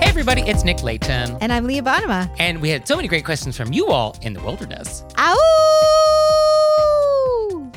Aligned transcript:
Hey 0.00 0.08
everybody, 0.08 0.42
it's 0.42 0.64
Nick 0.64 0.82
Leighton. 0.82 1.36
And 1.40 1.52
I'm 1.52 1.64
Leah 1.64 1.82
Bonnema. 1.82 2.34
And 2.38 2.60
we 2.62 2.70
had 2.70 2.86
so 2.86 2.94
many 2.96 3.08
great 3.08 3.24
questions 3.24 3.56
from 3.56 3.72
you 3.72 3.88
all 3.88 4.16
in 4.22 4.32
the 4.32 4.40
wilderness. 4.40 5.04
Ow! 5.18 5.34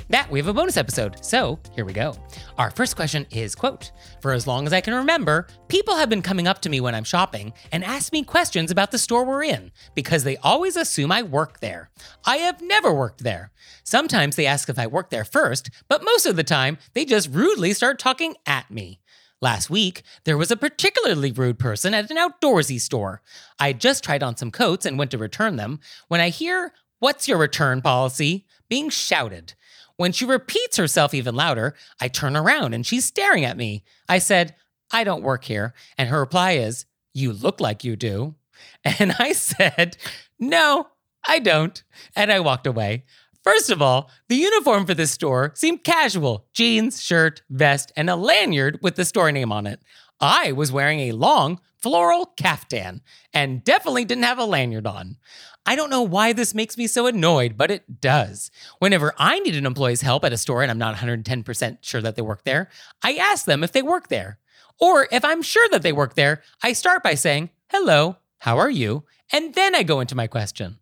That 0.09 0.29
we 0.29 0.37
have 0.39 0.47
a 0.47 0.53
bonus 0.53 0.77
episode. 0.77 1.23
So 1.25 1.59
here 1.73 1.83
we 1.85 1.93
go. 1.93 2.13
Our 2.57 2.69
first 2.69 2.95
question 2.95 3.25
is 3.31 3.55
quote, 3.55 3.91
for 4.21 4.33
as 4.33 4.45
long 4.45 4.67
as 4.67 4.73
I 4.73 4.81
can 4.81 4.93
remember, 4.93 5.47
people 5.67 5.95
have 5.95 6.09
been 6.09 6.21
coming 6.21 6.47
up 6.47 6.61
to 6.61 6.69
me 6.69 6.79
when 6.79 6.93
I'm 6.93 7.03
shopping 7.03 7.53
and 7.71 7.83
ask 7.83 8.11
me 8.13 8.23
questions 8.23 8.69
about 8.71 8.91
the 8.91 8.97
store 8.99 9.25
we're 9.25 9.43
in 9.43 9.71
because 9.95 10.23
they 10.23 10.37
always 10.37 10.75
assume 10.75 11.11
I 11.11 11.23
work 11.23 11.59
there. 11.59 11.89
I 12.25 12.37
have 12.37 12.61
never 12.61 12.93
worked 12.93 13.23
there. 13.23 13.51
Sometimes 13.83 14.35
they 14.35 14.45
ask 14.45 14.69
if 14.69 14.77
I 14.77 14.85
work 14.87 15.09
there 15.09 15.25
first, 15.25 15.69
but 15.87 16.03
most 16.03 16.25
of 16.25 16.35
the 16.35 16.43
time 16.43 16.77
they 16.93 17.05
just 17.05 17.29
rudely 17.31 17.73
start 17.73 17.97
talking 17.97 18.35
at 18.45 18.69
me. 18.69 18.99
Last 19.41 19.71
week, 19.71 20.03
there 20.23 20.37
was 20.37 20.51
a 20.51 20.55
particularly 20.55 21.31
rude 21.31 21.57
person 21.57 21.95
at 21.95 22.11
an 22.11 22.17
outdoorsy 22.17 22.79
store. 22.79 23.21
I 23.59 23.73
just 23.73 24.03
tried 24.03 24.21
on 24.21 24.37
some 24.37 24.51
coats 24.51 24.85
and 24.85 24.99
went 24.99 25.09
to 25.11 25.17
return 25.17 25.55
them 25.55 25.79
when 26.07 26.21
I 26.21 26.29
hear, 26.29 26.73
What's 26.99 27.27
your 27.27 27.39
return 27.39 27.81
policy? 27.81 28.45
being 28.69 28.89
shouted. 28.89 29.55
When 29.97 30.11
she 30.11 30.23
repeats 30.25 30.77
herself 30.77 31.13
even 31.15 31.35
louder, 31.35 31.75
I 31.99 32.07
turn 32.07 32.35
around 32.37 32.73
and 32.73 32.85
she's 32.85 33.05
staring 33.05 33.43
at 33.43 33.57
me. 33.57 33.83
I 34.07 34.19
said, 34.19 34.55
I 34.91 35.03
don't 35.03 35.23
work 35.23 35.43
here. 35.43 35.73
And 35.97 36.09
her 36.09 36.19
reply 36.19 36.51
is, 36.53 36.85
You 37.13 37.33
look 37.33 37.59
like 37.59 37.83
you 37.83 37.95
do. 37.95 38.35
And 38.99 39.15
I 39.17 39.33
said, 39.33 39.97
No, 40.39 40.87
I 41.27 41.39
don't. 41.39 41.83
And 42.15 42.31
I 42.31 42.39
walked 42.39 42.67
away. 42.67 43.05
First 43.43 43.71
of 43.71 43.81
all, 43.81 44.09
the 44.27 44.35
uniform 44.35 44.85
for 44.85 44.93
this 44.93 45.11
store 45.11 45.51
seemed 45.55 45.83
casual 45.83 46.45
jeans, 46.53 47.01
shirt, 47.01 47.41
vest, 47.49 47.91
and 47.95 48.09
a 48.09 48.15
lanyard 48.15 48.79
with 48.81 48.95
the 48.95 49.05
store 49.05 49.31
name 49.31 49.51
on 49.51 49.65
it. 49.65 49.81
I 50.19 50.51
was 50.51 50.71
wearing 50.71 50.99
a 50.99 51.13
long 51.13 51.59
floral 51.77 52.27
caftan 52.37 53.01
and 53.33 53.63
definitely 53.63 54.05
didn't 54.05 54.25
have 54.25 54.37
a 54.37 54.45
lanyard 54.45 54.85
on. 54.85 55.17
I 55.65 55.75
don't 55.75 55.89
know 55.89 56.03
why 56.03 56.33
this 56.33 56.53
makes 56.53 56.77
me 56.77 56.87
so 56.87 57.07
annoyed, 57.07 57.57
but 57.57 57.71
it 57.71 58.01
does. 58.01 58.51
Whenever 58.79 59.13
I 59.17 59.39
need 59.39 59.55
an 59.55 59.65
employee's 59.65 60.01
help 60.01 60.23
at 60.23 60.33
a 60.33 60.37
store 60.37 60.61
and 60.61 60.71
I'm 60.71 60.77
not 60.77 60.95
110% 60.95 61.77
sure 61.81 62.01
that 62.01 62.15
they 62.15 62.21
work 62.21 62.43
there, 62.43 62.69
I 63.03 63.15
ask 63.15 63.45
them 63.45 63.63
if 63.63 63.71
they 63.71 63.81
work 63.81 64.09
there. 64.09 64.39
Or 64.79 65.07
if 65.11 65.23
I'm 65.23 65.41
sure 65.41 65.67
that 65.69 65.83
they 65.83 65.91
work 65.91 66.15
there, 66.15 66.41
I 66.63 66.73
start 66.73 67.03
by 67.03 67.13
saying, 67.15 67.51
Hello, 67.69 68.17
how 68.39 68.57
are 68.57 68.69
you? 68.69 69.03
And 69.31 69.53
then 69.53 69.75
I 69.75 69.83
go 69.83 69.99
into 69.99 70.15
my 70.15 70.27
question. 70.27 70.77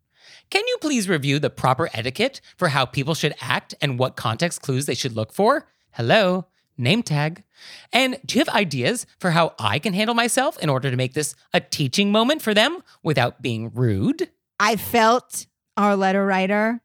Can 0.49 0.63
you 0.67 0.77
please 0.81 1.07
review 1.07 1.37
the 1.39 1.49
proper 1.49 1.89
etiquette 1.93 2.41
for 2.57 2.69
how 2.69 2.85
people 2.85 3.13
should 3.13 3.35
act 3.39 3.75
and 3.81 3.99
what 3.99 4.15
context 4.15 4.61
clues 4.61 4.87
they 4.87 4.95
should 4.95 5.15
look 5.15 5.31
for? 5.31 5.67
Hello, 5.91 6.47
name 6.77 7.03
tag. 7.03 7.43
And 7.93 8.17
do 8.25 8.35
you 8.37 8.43
have 8.43 8.53
ideas 8.55 9.05
for 9.19 9.31
how 9.31 9.53
I 9.59 9.77
can 9.77 9.93
handle 9.93 10.15
myself 10.15 10.57
in 10.57 10.69
order 10.69 10.89
to 10.89 10.97
make 10.97 11.13
this 11.13 11.35
a 11.53 11.59
teaching 11.59 12.11
moment 12.11 12.41
for 12.41 12.53
them 12.55 12.79
without 13.03 13.41
being 13.43 13.69
rude? 13.75 14.29
I 14.59 14.75
felt 14.75 15.45
our 15.77 15.95
letter 15.95 16.25
writer 16.25 16.81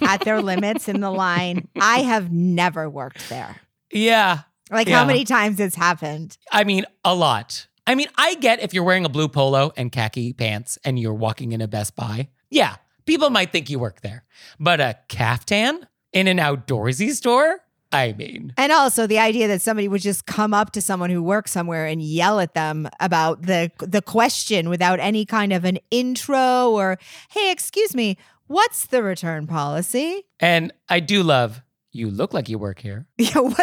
at 0.00 0.20
their 0.24 0.40
limits 0.50 0.88
in 0.88 1.00
the 1.00 1.10
line. 1.10 1.68
I 1.78 1.98
have 2.02 2.32
never 2.32 2.88
worked 2.88 3.28
there. 3.28 3.56
Yeah, 3.92 4.40
Like 4.70 4.88
Yeah. 4.88 5.00
how 5.00 5.04
many 5.04 5.24
times 5.24 5.60
it's 5.60 5.76
happened. 5.76 6.38
I 6.50 6.64
mean, 6.64 6.86
a 7.04 7.14
lot. 7.14 7.66
I 7.86 7.94
mean, 7.96 8.08
I 8.16 8.34
get 8.36 8.60
if 8.62 8.72
you're 8.72 8.82
wearing 8.82 9.04
a 9.04 9.10
blue 9.10 9.28
polo 9.28 9.74
and 9.76 9.92
khaki 9.92 10.32
pants 10.32 10.78
and 10.84 10.98
you're 10.98 11.12
walking 11.12 11.52
in 11.52 11.60
a 11.60 11.68
Best 11.68 11.94
Buy. 11.96 12.28
Yeah, 12.50 12.76
people 13.06 13.30
might 13.30 13.52
think 13.52 13.70
you 13.70 13.78
work 13.78 14.00
there. 14.00 14.24
But 14.58 14.80
a 14.80 14.96
caftan 15.08 15.86
in 16.12 16.26
an 16.28 16.38
outdoorsy 16.38 17.10
store? 17.10 17.60
I 17.92 18.12
mean, 18.12 18.52
And 18.56 18.72
also 18.72 19.06
the 19.06 19.20
idea 19.20 19.46
that 19.46 19.62
somebody 19.62 19.86
would 19.86 20.00
just 20.00 20.26
come 20.26 20.52
up 20.52 20.72
to 20.72 20.80
someone 20.80 21.10
who 21.10 21.22
works 21.22 21.52
somewhere 21.52 21.86
and 21.86 22.02
yell 22.02 22.40
at 22.40 22.54
them 22.54 22.88
about 22.98 23.42
the 23.42 23.70
the 23.78 24.02
question 24.02 24.68
without 24.68 24.98
any 24.98 25.24
kind 25.24 25.52
of 25.52 25.64
an 25.64 25.78
intro 25.92 26.70
or 26.70 26.98
hey, 27.30 27.52
excuse 27.52 27.94
me, 27.94 28.16
what's 28.48 28.86
the 28.86 29.02
return 29.02 29.46
policy? 29.46 30.24
and 30.40 30.72
I 30.88 30.98
do 31.00 31.22
love 31.22 31.62
you 31.94 32.10
look 32.10 32.34
like 32.34 32.48
you 32.48 32.58
work 32.58 32.80
here. 32.80 33.06
Yeah, 33.18 33.38
what 33.38 33.56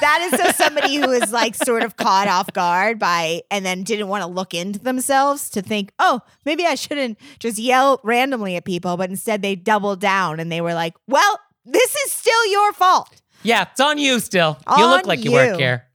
that 0.00 0.30
is 0.32 0.40
so 0.40 0.50
somebody 0.52 0.96
who 0.96 1.10
is 1.10 1.32
like 1.32 1.54
sort 1.54 1.82
of 1.82 1.96
caught 1.96 2.28
off 2.28 2.52
guard 2.52 2.98
by 2.98 3.42
and 3.50 3.64
then 3.64 3.82
didn't 3.82 4.08
want 4.08 4.22
to 4.22 4.28
look 4.28 4.54
into 4.54 4.78
themselves 4.78 5.50
to 5.50 5.62
think, 5.62 5.92
oh, 5.98 6.20
maybe 6.44 6.64
I 6.66 6.74
shouldn't 6.76 7.18
just 7.40 7.58
yell 7.58 8.00
randomly 8.04 8.56
at 8.56 8.64
people, 8.64 8.96
but 8.96 9.10
instead 9.10 9.42
they 9.42 9.56
doubled 9.56 10.00
down 10.00 10.38
and 10.38 10.52
they 10.52 10.60
were 10.60 10.74
like, 10.74 10.94
well, 11.08 11.40
this 11.64 11.94
is 12.06 12.12
still 12.12 12.46
your 12.46 12.72
fault. 12.74 13.22
Yeah, 13.42 13.66
it's 13.70 13.80
on 13.80 13.98
you 13.98 14.20
still. 14.20 14.58
you 14.76 14.86
look 14.86 15.06
like 15.06 15.24
you 15.24 15.32
work 15.32 15.58
here. 15.58 15.86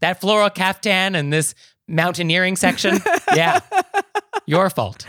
That 0.00 0.20
floral 0.20 0.50
caftan 0.50 1.14
and 1.14 1.32
this 1.32 1.54
mountaineering 1.88 2.56
section. 2.56 2.98
yeah. 3.34 3.60
Your 4.46 4.70
fault. 4.70 5.06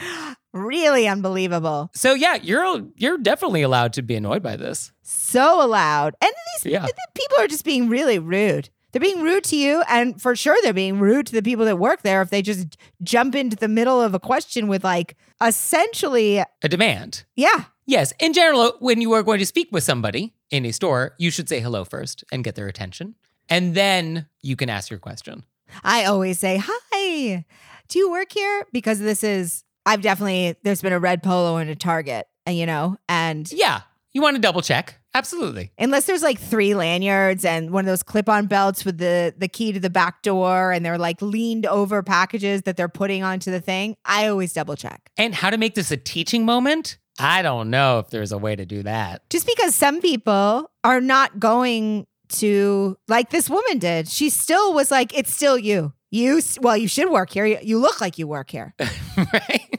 Really 0.54 1.08
unbelievable. 1.08 1.90
So 1.96 2.14
yeah, 2.14 2.36
you're 2.36 2.86
you're 2.96 3.18
definitely 3.18 3.64
allowed 3.64 3.94
to 3.94 4.04
be 4.04 4.14
annoyed 4.14 4.44
by 4.44 4.56
this. 4.56 4.92
So 5.04 5.66
loud. 5.68 6.16
And 6.22 6.32
these 6.64 6.72
Yeah. 6.74 6.88
people 7.14 7.38
are 7.40 7.48
just 7.48 7.66
being 7.66 7.90
really 7.90 8.18
rude. 8.20 8.70
They're 8.92 9.00
being 9.00 9.22
rude 9.22 9.44
to 9.46 9.56
you, 9.56 9.84
and 9.90 10.22
for 10.22 10.36
sure 10.36 10.56
they're 10.62 10.72
being 10.74 11.00
rude 11.00 11.26
to 11.28 11.34
the 11.34 11.42
people 11.42 11.66
that 11.66 11.78
work 11.80 12.04
there 12.04 12.22
if 12.22 12.30
they 12.30 12.42
just 12.44 12.78
jump 13.02 13.34
into 13.36 13.56
the 13.58 13.68
middle 13.68 14.00
of 14.00 14.14
a 14.14 14.20
question 14.20 14.68
with 14.68 14.84
like 14.84 15.16
essentially, 15.44 16.38
A 16.62 16.70
demand. 16.70 17.24
yeah, 17.36 17.66
Yes, 17.86 18.14
in 18.20 18.32
general, 18.32 18.74
when 18.80 19.02
you 19.02 19.12
are 19.12 19.24
going 19.24 19.40
to 19.40 19.46
speak 19.46 19.68
with 19.72 19.84
somebody 19.84 20.34
in 20.52 20.66
a 20.66 20.72
store, 20.72 21.16
you 21.18 21.30
should 21.30 21.50
say 21.50 21.60
hello 21.60 21.84
first 21.84 22.24
and 22.32 22.42
get 22.44 22.56
their 22.56 22.68
attention. 22.70 23.16
And 23.50 23.76
then 23.76 24.28
you 24.42 24.56
can 24.56 24.70
ask 24.70 24.90
your 24.90 25.00
question. 25.00 25.44
I 25.84 26.06
always 26.06 26.40
say, 26.40 26.62
Hi, 26.66 27.44
do 27.90 28.00
you 28.00 28.10
work 28.10 28.32
here? 28.32 28.66
Because 28.72 29.00
this 29.00 29.22
is, 29.22 29.66
I've 29.86 30.02
definitely, 30.02 30.56
there's 30.64 30.82
been 30.82 30.94
a 30.94 31.00
red 31.00 31.22
polo 31.24 31.58
in 31.58 31.68
a 31.68 31.76
Target, 31.76 32.26
and 32.46 32.58
you 32.58 32.66
know, 32.66 32.96
and 33.10 33.52
Yeah, 33.52 33.82
you 34.14 34.22
want 34.22 34.36
to 34.36 34.42
double 34.42 34.62
check. 34.62 35.00
Absolutely. 35.16 35.72
unless 35.78 36.06
there's 36.06 36.24
like 36.24 36.40
three 36.40 36.74
lanyards 36.74 37.46
and 37.46 37.70
one 37.70 37.86
of 37.86 37.88
those 37.88 38.02
clip-on 38.02 38.48
belts 38.48 38.84
with 38.84 38.98
the 38.98 39.32
the 39.38 39.48
key 39.48 39.72
to 39.72 39.80
the 39.80 39.90
back 39.92 40.24
door 40.24 40.72
and 40.72 40.84
they're 40.84 40.98
like 40.98 41.22
leaned 41.22 41.68
over 41.68 42.02
packages 42.02 42.64
that 42.64 42.78
they're 42.78 42.90
putting 42.90 43.22
onto 43.24 43.52
the 43.52 43.62
thing, 43.62 43.96
I 44.06 44.28
always 44.28 44.54
double 44.54 44.76
check. 44.76 45.12
And 45.18 45.36
how 45.36 45.52
to 45.52 45.58
make 45.58 45.76
this 45.76 45.92
a 45.92 45.98
teaching 45.98 46.46
moment? 46.46 46.98
I 47.20 47.44
don't 47.44 47.70
know 47.70 48.00
if 48.00 48.10
there's 48.10 48.32
a 48.32 48.40
way 48.40 48.56
to 48.56 48.66
do 48.66 48.82
that. 48.84 49.30
Just 49.30 49.46
because 49.46 49.76
some 49.76 50.02
people 50.02 50.72
are 50.84 51.00
not 51.00 51.40
going 51.40 52.08
to 52.30 52.98
like 53.08 53.30
this 53.30 53.52
woman 53.52 53.78
did. 53.78 54.08
She 54.08 54.32
still 54.32 54.74
was 54.74 54.90
like, 54.90 55.16
it's 55.16 55.32
still 55.32 55.60
you. 55.60 55.94
You, 56.10 56.42
well, 56.62 56.78
you 56.78 56.88
should 56.88 57.10
work 57.12 57.32
here. 57.32 57.46
You- 57.46 57.60
You 57.62 57.78
look 57.80 58.02
like 58.02 58.18
you 58.18 58.28
work 58.28 58.50
here. 58.52 58.74
right? 59.18 59.73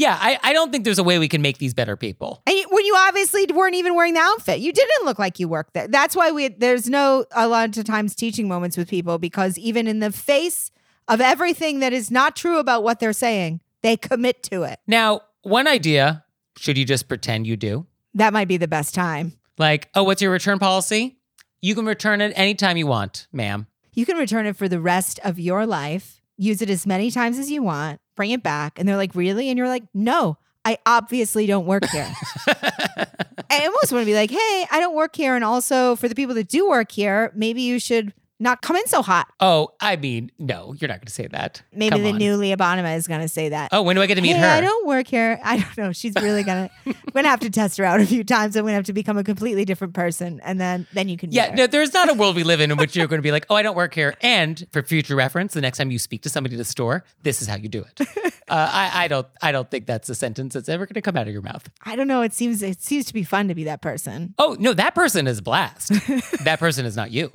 Yeah, 0.00 0.16
I, 0.18 0.38
I 0.42 0.52
don't 0.54 0.72
think 0.72 0.84
there's 0.84 0.98
a 0.98 1.04
way 1.04 1.18
we 1.18 1.28
can 1.28 1.42
make 1.42 1.58
these 1.58 1.74
better 1.74 1.94
people. 1.94 2.42
And 2.46 2.56
you- 2.56 2.66
when 2.70 2.86
you 2.86 2.94
obviously 2.96 3.46
weren't 3.52 3.74
even 3.74 3.94
wearing 3.94 4.14
the 4.14 4.20
outfit, 4.20 4.60
you 4.60 4.72
didn't 4.72 5.04
look 5.04 5.18
like 5.18 5.38
you 5.38 5.46
worked 5.46 5.74
there. 5.74 5.88
That's 5.88 6.16
why 6.16 6.30
we 6.30 6.48
there's 6.48 6.88
no 6.88 7.26
a 7.32 7.46
lot 7.46 7.76
of 7.76 7.84
times 7.84 8.14
teaching 8.14 8.48
moments 8.48 8.78
with 8.78 8.88
people 8.88 9.18
because 9.18 9.58
even 9.58 9.86
in 9.86 9.98
the 10.00 10.10
face 10.10 10.70
of 11.06 11.20
everything 11.20 11.80
that 11.80 11.92
is 11.92 12.10
not 12.10 12.34
true 12.34 12.58
about 12.58 12.82
what 12.82 12.98
they're 12.98 13.12
saying, 13.12 13.60
they 13.82 13.98
commit 13.98 14.42
to 14.44 14.62
it. 14.62 14.78
Now, 14.86 15.20
one 15.42 15.68
idea 15.68 16.24
should 16.56 16.78
you 16.78 16.86
just 16.86 17.06
pretend 17.06 17.46
you 17.46 17.56
do? 17.58 17.86
That 18.14 18.32
might 18.32 18.48
be 18.48 18.56
the 18.56 18.68
best 18.68 18.94
time. 18.94 19.34
Like, 19.58 19.90
oh, 19.94 20.04
what's 20.04 20.22
your 20.22 20.32
return 20.32 20.58
policy? 20.58 21.18
You 21.60 21.74
can 21.74 21.84
return 21.84 22.22
it 22.22 22.32
anytime 22.36 22.78
you 22.78 22.86
want, 22.86 23.26
ma'am. 23.32 23.66
You 23.92 24.06
can 24.06 24.16
return 24.16 24.46
it 24.46 24.56
for 24.56 24.66
the 24.68 24.80
rest 24.80 25.20
of 25.24 25.38
your 25.38 25.66
life, 25.66 26.22
use 26.38 26.62
it 26.62 26.70
as 26.70 26.86
many 26.86 27.10
times 27.10 27.38
as 27.38 27.50
you 27.50 27.62
want, 27.62 28.00
bring 28.20 28.32
it 28.32 28.42
back. 28.42 28.78
And 28.78 28.86
they're 28.86 28.98
like, 28.98 29.14
really? 29.14 29.48
And 29.48 29.56
you're 29.56 29.66
like, 29.66 29.84
no, 29.94 30.36
I 30.62 30.76
obviously 30.84 31.46
don't 31.46 31.64
work 31.64 31.86
here. 31.86 32.06
I 32.46 33.64
almost 33.64 33.92
want 33.92 34.02
to 34.02 34.04
be 34.04 34.12
like, 34.12 34.30
hey, 34.30 34.66
I 34.70 34.78
don't 34.78 34.94
work 34.94 35.16
here. 35.16 35.34
And 35.34 35.42
also 35.42 35.96
for 35.96 36.06
the 36.06 36.14
people 36.14 36.34
that 36.34 36.46
do 36.46 36.68
work 36.68 36.92
here, 36.92 37.32
maybe 37.34 37.62
you 37.62 37.78
should 37.78 38.12
not 38.40 38.62
come 38.62 38.74
in 38.76 38.86
so 38.86 39.02
hot. 39.02 39.28
oh, 39.38 39.68
I 39.80 39.96
mean, 39.96 40.32
no, 40.38 40.74
you're 40.78 40.88
not 40.88 40.98
going 40.98 41.06
to 41.06 41.12
say 41.12 41.26
that. 41.28 41.62
Maybe 41.72 41.90
Come 41.90 42.02
the 42.02 42.10
on. 42.12 42.18
new 42.18 42.36
Leah 42.36 42.56
Bonnema 42.56 42.96
is 42.96 43.06
going 43.06 43.20
to 43.20 43.28
say 43.28 43.50
that. 43.50 43.68
Oh, 43.72 43.82
when 43.82 43.94
do 43.96 44.02
I 44.02 44.06
get 44.06 44.16
to 44.16 44.22
meet 44.22 44.34
hey, 44.36 44.40
her? 44.40 44.46
I 44.48 44.60
don't 44.60 44.86
work 44.86 45.06
here. 45.06 45.38
I 45.44 45.58
don't 45.58 45.76
know. 45.78 45.92
She's 45.92 46.14
really 46.16 46.42
gonna. 46.42 46.70
I'm 46.86 46.94
gonna 47.14 47.28
have 47.28 47.40
to 47.40 47.50
test 47.50 47.76
her 47.78 47.84
out 47.84 48.00
a 48.00 48.06
few 48.06 48.24
times. 48.24 48.56
I'm 48.56 48.64
gonna 48.64 48.74
have 48.74 48.84
to 48.86 48.92
become 48.92 49.18
a 49.18 49.24
completely 49.24 49.64
different 49.64 49.94
person, 49.94 50.40
and 50.42 50.60
then 50.60 50.86
then 50.94 51.08
you 51.08 51.16
can. 51.16 51.28
meet 51.30 51.36
Yeah, 51.36 51.50
her. 51.50 51.56
no, 51.56 51.66
there's 51.66 51.92
not 51.92 52.08
a 52.08 52.14
world 52.14 52.34
we 52.34 52.42
live 52.42 52.60
in 52.60 52.70
in 52.70 52.76
which 52.78 52.96
you're 52.96 53.06
going 53.06 53.18
to 53.18 53.22
be 53.22 53.32
like, 53.32 53.46
oh, 53.50 53.54
I 53.54 53.62
don't 53.62 53.76
work 53.76 53.94
here. 53.94 54.14
And 54.22 54.66
for 54.72 54.82
future 54.82 55.14
reference, 55.16 55.52
the 55.54 55.60
next 55.60 55.78
time 55.78 55.90
you 55.90 55.98
speak 55.98 56.22
to 56.22 56.28
somebody 56.28 56.54
at 56.56 56.58
the 56.58 56.64
store, 56.64 57.04
this 57.22 57.42
is 57.42 57.48
how 57.48 57.56
you 57.56 57.68
do 57.68 57.84
it. 57.84 58.00
uh, 58.26 58.30
I, 58.48 59.04
I 59.04 59.08
don't, 59.08 59.26
I 59.42 59.52
don't 59.52 59.70
think 59.70 59.86
that's 59.86 60.08
a 60.08 60.14
sentence 60.14 60.54
that's 60.54 60.68
ever 60.68 60.86
going 60.86 60.94
to 60.94 61.02
come 61.02 61.16
out 61.16 61.26
of 61.26 61.32
your 61.32 61.42
mouth. 61.42 61.68
I 61.84 61.94
don't 61.96 62.08
know. 62.08 62.22
It 62.22 62.32
seems 62.32 62.62
it 62.62 62.80
seems 62.82 63.04
to 63.06 63.12
be 63.14 63.22
fun 63.24 63.48
to 63.48 63.54
be 63.54 63.64
that 63.64 63.82
person. 63.82 64.34
Oh 64.38 64.56
no, 64.58 64.72
that 64.72 64.94
person 64.94 65.26
is 65.26 65.38
a 65.38 65.42
blast. 65.42 65.88
that 66.44 66.58
person 66.58 66.86
is 66.86 66.96
not 66.96 67.10
you. 67.10 67.30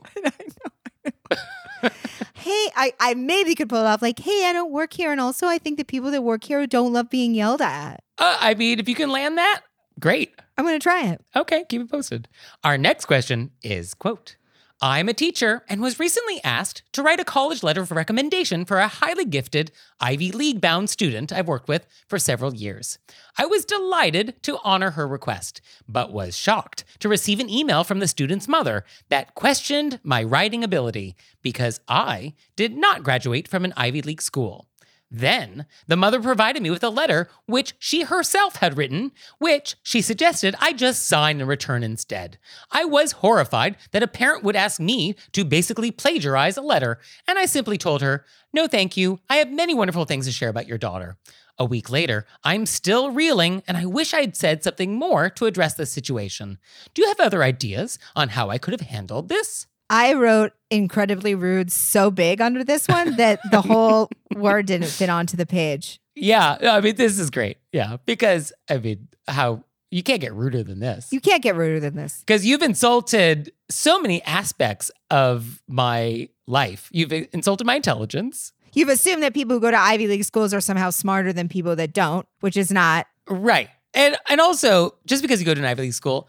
Hey, 2.33 2.67
I 2.75 2.93
I 2.99 3.13
maybe 3.15 3.55
could 3.55 3.69
pull 3.69 3.79
it 3.79 3.87
off. 3.87 4.03
Like, 4.03 4.19
hey, 4.19 4.45
I 4.47 4.53
don't 4.53 4.71
work 4.71 4.93
here, 4.93 5.11
and 5.11 5.19
also 5.19 5.47
I 5.47 5.57
think 5.57 5.77
the 5.77 5.83
people 5.83 6.11
that 6.11 6.21
work 6.21 6.43
here 6.43 6.67
don't 6.67 6.93
love 6.93 7.09
being 7.09 7.33
yelled 7.33 7.59
at. 7.59 8.03
Uh, 8.19 8.37
I 8.39 8.53
mean, 8.53 8.79
if 8.79 8.87
you 8.87 8.93
can 8.93 9.09
land 9.09 9.39
that, 9.39 9.61
great. 9.99 10.31
I'm 10.55 10.63
gonna 10.63 10.77
try 10.77 11.07
it. 11.07 11.21
Okay, 11.35 11.63
keep 11.67 11.81
it 11.81 11.89
posted. 11.89 12.27
Our 12.63 12.77
next 12.77 13.05
question 13.05 13.49
is 13.63 13.95
quote, 13.95 14.35
I'm 14.81 15.07
a 15.07 15.13
teacher 15.13 15.63
and 15.69 15.81
was 15.81 16.01
recently 16.01 16.43
asked 16.43 16.83
to 16.91 17.01
write 17.01 17.21
a 17.21 17.25
college 17.25 17.63
letter 17.63 17.81
of 17.81 17.91
recommendation 17.91 18.65
for 18.65 18.79
a 18.79 18.89
highly 18.89 19.23
gifted 19.23 19.71
Ivy 20.01 20.33
League 20.33 20.59
bound 20.59 20.89
student 20.89 21.31
I've 21.31 21.47
worked 21.47 21.69
with 21.69 21.87
for 22.09 22.19
several 22.19 22.53
years. 22.53 22.99
I 23.37 23.45
was 23.45 23.63
delighted 23.63 24.35
to 24.43 24.59
honor 24.65 24.91
her 24.91 25.07
request, 25.07 25.61
but 25.87 26.11
was 26.11 26.37
shocked 26.37 26.83
to 26.99 27.07
receive 27.07 27.39
an 27.39 27.49
email 27.49 27.85
from 27.85 27.99
the 27.99 28.07
student's 28.07 28.49
mother 28.49 28.83
that 29.07 29.33
questioned 29.33 30.01
my 30.03 30.21
writing 30.21 30.61
ability 30.61 31.15
because 31.41 31.79
I 31.87 32.33
did 32.57 32.75
not 32.75 33.01
graduate 33.01 33.47
from 33.47 33.63
an 33.63 33.73
Ivy 33.77 34.01
League 34.01 34.21
school. 34.21 34.67
Then, 35.11 35.67
the 35.87 35.95
mother 35.95 36.19
provided 36.19 36.63
me 36.63 36.71
with 36.71 36.83
a 36.83 36.89
letter 36.89 37.29
which 37.45 37.73
she 37.77 38.01
herself 38.01 38.57
had 38.57 38.75
written, 38.75 39.11
which 39.37 39.75
she 39.83 40.01
suggested 40.01 40.55
I 40.59 40.73
just 40.73 41.07
sign 41.07 41.39
and 41.39 41.47
return 41.47 41.83
instead. 41.83 42.37
I 42.71 42.85
was 42.85 43.13
horrified 43.13 43.77
that 43.91 44.03
a 44.03 44.07
parent 44.07 44.43
would 44.43 44.55
ask 44.55 44.79
me 44.79 45.15
to 45.33 45.45
basically 45.45 45.91
plagiarize 45.91 46.57
a 46.57 46.61
letter, 46.61 46.99
and 47.27 47.37
I 47.37 47.45
simply 47.45 47.77
told 47.77 48.01
her, 48.01 48.25
No, 48.51 48.67
thank 48.67 48.97
you. 48.97 49.19
I 49.29 49.37
have 49.37 49.51
many 49.51 49.73
wonderful 49.73 50.05
things 50.05 50.25
to 50.25 50.31
share 50.31 50.49
about 50.49 50.67
your 50.67 50.79
daughter. 50.79 51.17
A 51.57 51.65
week 51.65 51.89
later, 51.89 52.25
I'm 52.43 52.65
still 52.65 53.11
reeling, 53.11 53.63
and 53.67 53.77
I 53.77 53.85
wish 53.85 54.13
I'd 54.13 54.35
said 54.35 54.63
something 54.63 54.95
more 54.95 55.29
to 55.29 55.45
address 55.45 55.75
this 55.75 55.91
situation. 55.91 56.57
Do 56.93 57.01
you 57.01 57.07
have 57.07 57.19
other 57.19 57.43
ideas 57.43 57.97
on 58.15 58.29
how 58.29 58.49
I 58.49 58.57
could 58.57 58.73
have 58.73 58.89
handled 58.89 59.29
this? 59.29 59.67
I 59.89 60.13
wrote 60.13 60.53
incredibly 60.69 61.35
rude 61.35 61.71
so 61.71 62.11
big 62.11 62.41
under 62.41 62.63
this 62.63 62.87
one 62.87 63.15
that 63.17 63.39
the 63.51 63.61
whole 63.61 64.09
word 64.35 64.65
didn't 64.65 64.87
fit 64.87 65.09
onto 65.09 65.37
the 65.37 65.45
page. 65.45 65.99
Yeah, 66.15 66.57
I 66.61 66.81
mean, 66.81 66.95
this 66.95 67.19
is 67.19 67.29
great. 67.29 67.57
Yeah, 67.71 67.97
because 68.05 68.53
I 68.69 68.77
mean, 68.77 69.07
how 69.27 69.63
you 69.91 70.03
can't 70.03 70.21
get 70.21 70.33
ruder 70.33 70.63
than 70.63 70.79
this. 70.79 71.11
You 71.11 71.21
can't 71.21 71.43
get 71.43 71.55
ruder 71.55 71.79
than 71.79 71.95
this. 71.95 72.19
Because 72.19 72.45
you've 72.45 72.61
insulted 72.61 73.51
so 73.69 73.99
many 73.99 74.21
aspects 74.23 74.91
of 75.11 75.61
my 75.67 76.29
life. 76.47 76.89
You've 76.91 77.13
insulted 77.13 77.65
my 77.65 77.75
intelligence. 77.75 78.53
You've 78.73 78.89
assumed 78.89 79.23
that 79.23 79.33
people 79.33 79.55
who 79.55 79.61
go 79.61 79.71
to 79.71 79.79
Ivy 79.79 80.07
League 80.07 80.25
schools 80.25 80.53
are 80.53 80.59
somehow 80.59 80.89
smarter 80.89 81.31
than 81.31 81.47
people 81.47 81.75
that 81.77 81.93
don't, 81.93 82.27
which 82.41 82.57
is 82.57 82.71
not. 82.71 83.07
Right. 83.29 83.69
And 83.93 84.17
and 84.29 84.41
also, 84.41 84.95
just 85.05 85.21
because 85.21 85.39
you 85.39 85.45
go 85.45 85.53
to 85.53 85.61
an 85.61 85.65
Ivy 85.65 85.83
League 85.83 85.93
school, 85.93 86.27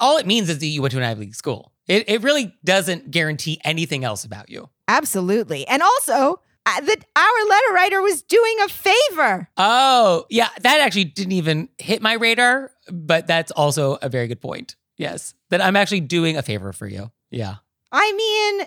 all 0.00 0.16
it 0.16 0.26
means 0.26 0.48
is 0.48 0.58
that 0.60 0.66
you 0.66 0.80
went 0.80 0.92
to 0.92 0.98
an 0.98 1.04
Ivy 1.04 1.20
League 1.20 1.34
school. 1.34 1.73
It, 1.86 2.08
it 2.08 2.22
really 2.22 2.54
doesn't 2.64 3.10
guarantee 3.10 3.60
anything 3.64 4.04
else 4.04 4.24
about 4.24 4.48
you. 4.50 4.68
Absolutely. 4.88 5.66
And 5.66 5.82
also, 5.82 6.40
uh, 6.66 6.80
that 6.80 7.04
our 7.16 7.48
letter 7.48 7.74
writer 7.74 8.02
was 8.02 8.22
doing 8.22 8.56
a 8.64 8.68
favor. 8.68 9.48
Oh, 9.56 10.24
yeah. 10.30 10.48
That 10.62 10.80
actually 10.80 11.04
didn't 11.04 11.32
even 11.32 11.68
hit 11.78 12.00
my 12.00 12.14
radar, 12.14 12.70
but 12.90 13.26
that's 13.26 13.50
also 13.52 13.98
a 14.00 14.08
very 14.08 14.28
good 14.28 14.40
point. 14.40 14.76
Yes. 14.96 15.34
That 15.50 15.60
I'm 15.60 15.76
actually 15.76 16.00
doing 16.00 16.36
a 16.36 16.42
favor 16.42 16.72
for 16.72 16.86
you. 16.86 17.10
Yeah. 17.30 17.56
I 17.92 18.12
mean, 18.12 18.66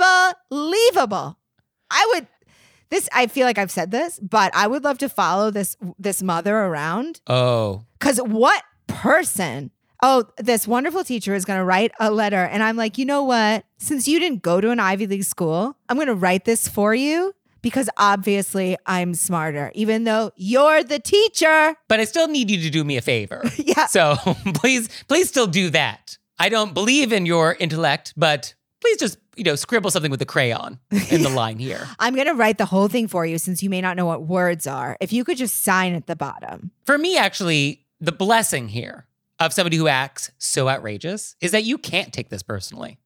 unbelievable. 0.00 1.38
I 1.90 2.10
would 2.14 2.26
this 2.90 3.08
I 3.12 3.26
feel 3.26 3.46
like 3.46 3.58
I've 3.58 3.70
said 3.70 3.90
this, 3.90 4.18
but 4.20 4.54
I 4.54 4.66
would 4.66 4.84
love 4.84 4.98
to 4.98 5.08
follow 5.08 5.50
this 5.50 5.76
this 5.98 6.22
mother 6.22 6.56
around 6.56 7.20
Oh, 7.26 7.84
cuz 8.00 8.18
what 8.18 8.62
person 8.86 9.70
Oh, 10.04 10.24
this 10.36 10.66
wonderful 10.66 11.04
teacher 11.04 11.32
is 11.32 11.44
going 11.44 11.60
to 11.60 11.64
write 11.64 11.92
a 12.00 12.10
letter 12.10 12.44
and 12.44 12.60
I'm 12.60 12.76
like, 12.76 12.98
"You 12.98 13.04
know 13.04 13.22
what? 13.22 13.64
Since 13.78 14.08
you 14.08 14.18
didn't 14.18 14.42
go 14.42 14.60
to 14.60 14.70
an 14.70 14.80
Ivy 14.80 15.06
League 15.06 15.22
school, 15.24 15.76
I'm 15.88 15.96
going 15.96 16.08
to 16.08 16.14
write 16.14 16.44
this 16.44 16.66
for 16.66 16.92
you 16.92 17.32
because 17.62 17.88
obviously 17.96 18.76
I'm 18.84 19.14
smarter 19.14 19.70
even 19.76 20.02
though 20.02 20.32
you're 20.34 20.82
the 20.82 20.98
teacher." 20.98 21.76
but 21.86 22.00
I 22.00 22.04
still 22.04 22.26
need 22.26 22.50
you 22.50 22.60
to 22.62 22.70
do 22.70 22.82
me 22.82 22.96
a 22.96 23.00
favor. 23.00 23.42
Yeah. 23.56 23.86
So 23.86 24.16
please, 24.54 24.88
please 25.06 25.28
still 25.28 25.46
do 25.46 25.70
that. 25.70 26.18
I 26.38 26.48
don't 26.48 26.74
believe 26.74 27.12
in 27.12 27.24
your 27.24 27.54
intellect, 27.60 28.12
but 28.16 28.54
please 28.80 28.98
just, 28.98 29.18
you 29.36 29.44
know, 29.44 29.54
scribble 29.54 29.90
something 29.92 30.10
with 30.10 30.20
a 30.20 30.26
crayon 30.26 30.80
in 31.10 31.22
the 31.22 31.28
line 31.42 31.58
here. 31.58 31.86
I'm 32.00 32.14
going 32.16 32.26
to 32.26 32.34
write 32.34 32.58
the 32.58 32.64
whole 32.64 32.88
thing 32.88 33.06
for 33.06 33.24
you 33.24 33.38
since 33.38 33.62
you 33.62 33.70
may 33.70 33.80
not 33.80 33.96
know 33.96 34.06
what 34.06 34.24
words 34.24 34.66
are. 34.66 34.96
If 35.00 35.12
you 35.12 35.22
could 35.24 35.36
just 35.36 35.62
sign 35.62 35.94
at 35.94 36.08
the 36.08 36.16
bottom. 36.16 36.72
For 36.84 36.98
me, 36.98 37.16
actually, 37.16 37.86
the 38.00 38.10
blessing 38.10 38.68
here 38.68 39.06
of 39.46 39.52
somebody 39.52 39.76
who 39.76 39.88
acts 39.88 40.30
so 40.38 40.68
outrageous 40.68 41.36
is 41.40 41.52
that 41.52 41.64
you 41.64 41.78
can't 41.78 42.12
take 42.12 42.28
this 42.28 42.42
personally. 42.42 42.98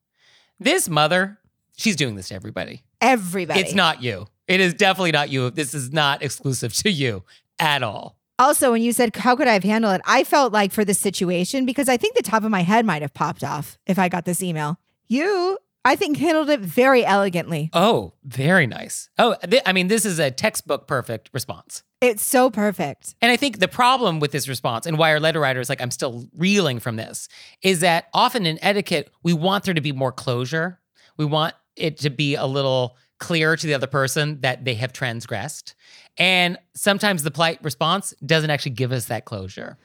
This 0.59 0.89
mother, 0.89 1.39
she's 1.75 1.95
doing 1.95 2.15
this 2.15 2.29
to 2.29 2.35
everybody. 2.35 2.83
Everybody. 3.01 3.59
It's 3.59 3.73
not 3.73 4.01
you. 4.01 4.27
It 4.47 4.59
is 4.59 4.73
definitely 4.73 5.11
not 5.11 5.29
you. 5.29 5.49
This 5.49 5.73
is 5.73 5.91
not 5.91 6.23
exclusive 6.23 6.73
to 6.75 6.89
you 6.89 7.23
at 7.59 7.83
all. 7.83 8.17
Also, 8.39 8.71
when 8.71 8.81
you 8.81 8.93
said, 8.93 9.15
How 9.15 9.35
could 9.35 9.47
I 9.47 9.53
have 9.53 9.63
handled 9.63 9.95
it? 9.95 10.01
I 10.05 10.23
felt 10.23 10.53
like 10.53 10.71
for 10.71 10.85
this 10.85 10.99
situation, 10.99 11.65
because 11.65 11.89
I 11.89 11.97
think 11.97 12.15
the 12.15 12.23
top 12.23 12.43
of 12.43 12.51
my 12.51 12.61
head 12.61 12.85
might 12.85 13.01
have 13.01 13.13
popped 13.13 13.43
off 13.43 13.77
if 13.85 13.97
I 13.97 14.09
got 14.09 14.25
this 14.25 14.43
email. 14.43 14.79
You, 15.07 15.57
I 15.83 15.95
think, 15.95 16.17
handled 16.17 16.49
it 16.49 16.59
very 16.59 17.03
elegantly. 17.03 17.69
Oh, 17.73 18.13
very 18.23 18.67
nice. 18.67 19.09
Oh, 19.17 19.35
th- 19.49 19.63
I 19.65 19.73
mean, 19.73 19.87
this 19.87 20.05
is 20.05 20.19
a 20.19 20.29
textbook 20.29 20.87
perfect 20.87 21.29
response. 21.33 21.83
It's 21.99 22.23
so 22.23 22.51
perfect. 22.51 23.15
And 23.21 23.31
I 23.31 23.37
think 23.37 23.59
the 23.59 23.67
problem 23.67 24.19
with 24.19 24.31
this 24.31 24.47
response 24.47 24.85
and 24.85 24.97
why 24.99 25.11
our 25.11 25.19
letter 25.19 25.39
writer 25.39 25.59
is 25.59 25.67
like, 25.69 25.81
I'm 25.81 25.91
still 25.91 26.27
reeling 26.37 26.79
from 26.79 26.95
this, 26.95 27.27
is 27.63 27.79
that 27.79 28.07
often 28.13 28.45
in 28.45 28.59
etiquette, 28.61 29.09
we 29.23 29.33
want 29.33 29.63
there 29.63 29.73
to 29.73 29.81
be 29.81 29.91
more 29.91 30.11
closure. 30.11 30.79
We 31.17 31.25
want 31.25 31.55
it 31.75 31.97
to 31.99 32.09
be 32.11 32.35
a 32.35 32.45
little 32.45 32.97
clearer 33.19 33.57
to 33.57 33.65
the 33.65 33.73
other 33.73 33.87
person 33.87 34.41
that 34.41 34.63
they 34.63 34.75
have 34.75 34.93
transgressed. 34.93 35.73
And 36.17 36.59
sometimes 36.75 37.23
the 37.23 37.31
polite 37.31 37.63
response 37.63 38.13
doesn't 38.23 38.49
actually 38.51 38.73
give 38.73 38.91
us 38.91 39.05
that 39.05 39.25
closure. 39.25 39.77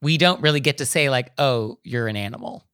We 0.00 0.16
don't 0.16 0.40
really 0.40 0.60
get 0.60 0.78
to 0.78 0.86
say, 0.86 1.10
like, 1.10 1.30
oh, 1.36 1.78
you're 1.84 2.08
an 2.08 2.16
animal. 2.16 2.64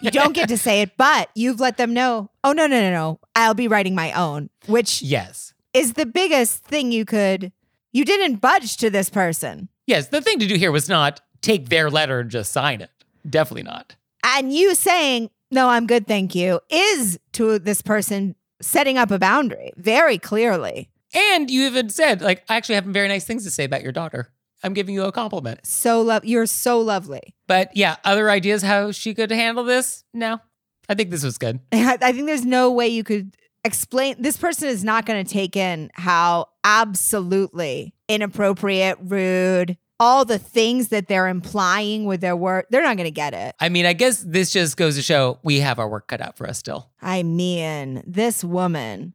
You 0.00 0.12
don't 0.12 0.32
get 0.34 0.48
to 0.50 0.56
say 0.56 0.82
it, 0.82 0.96
but 0.96 1.30
you've 1.34 1.58
let 1.58 1.76
them 1.76 1.92
know, 1.92 2.30
oh, 2.44 2.52
no, 2.52 2.66
no, 2.68 2.80
no, 2.80 2.90
no. 2.90 3.20
I'll 3.34 3.54
be 3.54 3.66
writing 3.68 3.94
my 3.96 4.12
own, 4.12 4.50
which 4.66 5.02
Yes. 5.02 5.52
is 5.74 5.94
the 5.94 6.06
biggest 6.06 6.64
thing 6.64 6.92
you 6.92 7.04
could. 7.04 7.52
You 7.92 8.04
didn't 8.04 8.36
budge 8.36 8.76
to 8.78 8.90
this 8.90 9.10
person. 9.10 9.68
Yes. 9.86 10.08
The 10.08 10.20
thing 10.20 10.38
to 10.38 10.46
do 10.46 10.56
here 10.56 10.72
was 10.72 10.88
not 10.88 11.20
take 11.42 11.68
their 11.68 11.90
letter 11.90 12.20
and 12.20 12.30
just 12.30 12.52
sign 12.52 12.80
it. 12.80 12.90
Definitely 13.28 13.64
not. 13.64 13.96
And 14.24 14.52
you 14.52 14.74
saying, 14.74 15.30
no, 15.50 15.68
I'm 15.68 15.86
good, 15.86 16.06
thank 16.06 16.34
you, 16.34 16.60
is 16.70 17.18
to 17.32 17.58
this 17.58 17.82
person 17.82 18.36
setting 18.62 18.98
up 18.98 19.10
a 19.10 19.18
boundary 19.18 19.72
very 19.76 20.18
clearly. 20.18 20.90
And 21.14 21.50
you 21.50 21.66
even 21.66 21.88
said, 21.88 22.22
like, 22.22 22.44
I 22.48 22.56
actually 22.56 22.76
have 22.76 22.84
very 22.84 23.08
nice 23.08 23.24
things 23.24 23.44
to 23.44 23.50
say 23.50 23.64
about 23.64 23.82
your 23.82 23.92
daughter. 23.92 24.30
I'm 24.62 24.74
giving 24.74 24.94
you 24.94 25.04
a 25.04 25.12
compliment. 25.12 25.66
So 25.66 26.02
love 26.02 26.24
you're 26.24 26.46
so 26.46 26.80
lovely. 26.80 27.34
But 27.46 27.74
yeah, 27.74 27.96
other 28.04 28.30
ideas 28.30 28.62
how 28.62 28.92
she 28.92 29.14
could 29.14 29.30
handle 29.30 29.64
this? 29.64 30.04
No. 30.12 30.38
I 30.88 30.94
think 30.94 31.10
this 31.10 31.24
was 31.24 31.38
good. 31.38 31.60
I 31.72 31.98
I 32.02 32.12
think 32.12 32.26
there's 32.26 32.44
no 32.44 32.70
way 32.70 32.88
you 32.88 33.02
could 33.02 33.34
explain 33.64 34.16
this 34.18 34.36
person 34.36 34.68
is 34.68 34.84
not 34.84 35.06
going 35.06 35.24
to 35.24 35.30
take 35.32 35.56
in 35.56 35.90
how 35.94 36.48
absolutely 36.64 37.94
inappropriate, 38.08 38.98
rude, 39.00 39.76
all 39.98 40.24
the 40.24 40.38
things 40.38 40.88
that 40.88 41.08
they're 41.08 41.28
implying 41.28 42.06
with 42.06 42.22
their 42.22 42.34
word, 42.34 42.64
they're 42.70 42.82
not 42.82 42.96
going 42.96 43.04
to 43.04 43.10
get 43.10 43.34
it. 43.34 43.54
I 43.60 43.68
mean, 43.68 43.84
I 43.84 43.92
guess 43.92 44.24
this 44.26 44.50
just 44.50 44.76
goes 44.76 44.96
to 44.96 45.02
show 45.02 45.38
we 45.42 45.60
have 45.60 45.78
our 45.78 45.88
work 45.88 46.08
cut 46.08 46.22
out 46.22 46.36
for 46.38 46.48
us 46.48 46.58
still. 46.58 46.90
I 47.02 47.22
mean, 47.22 48.02
this 48.06 48.42
woman. 48.42 49.14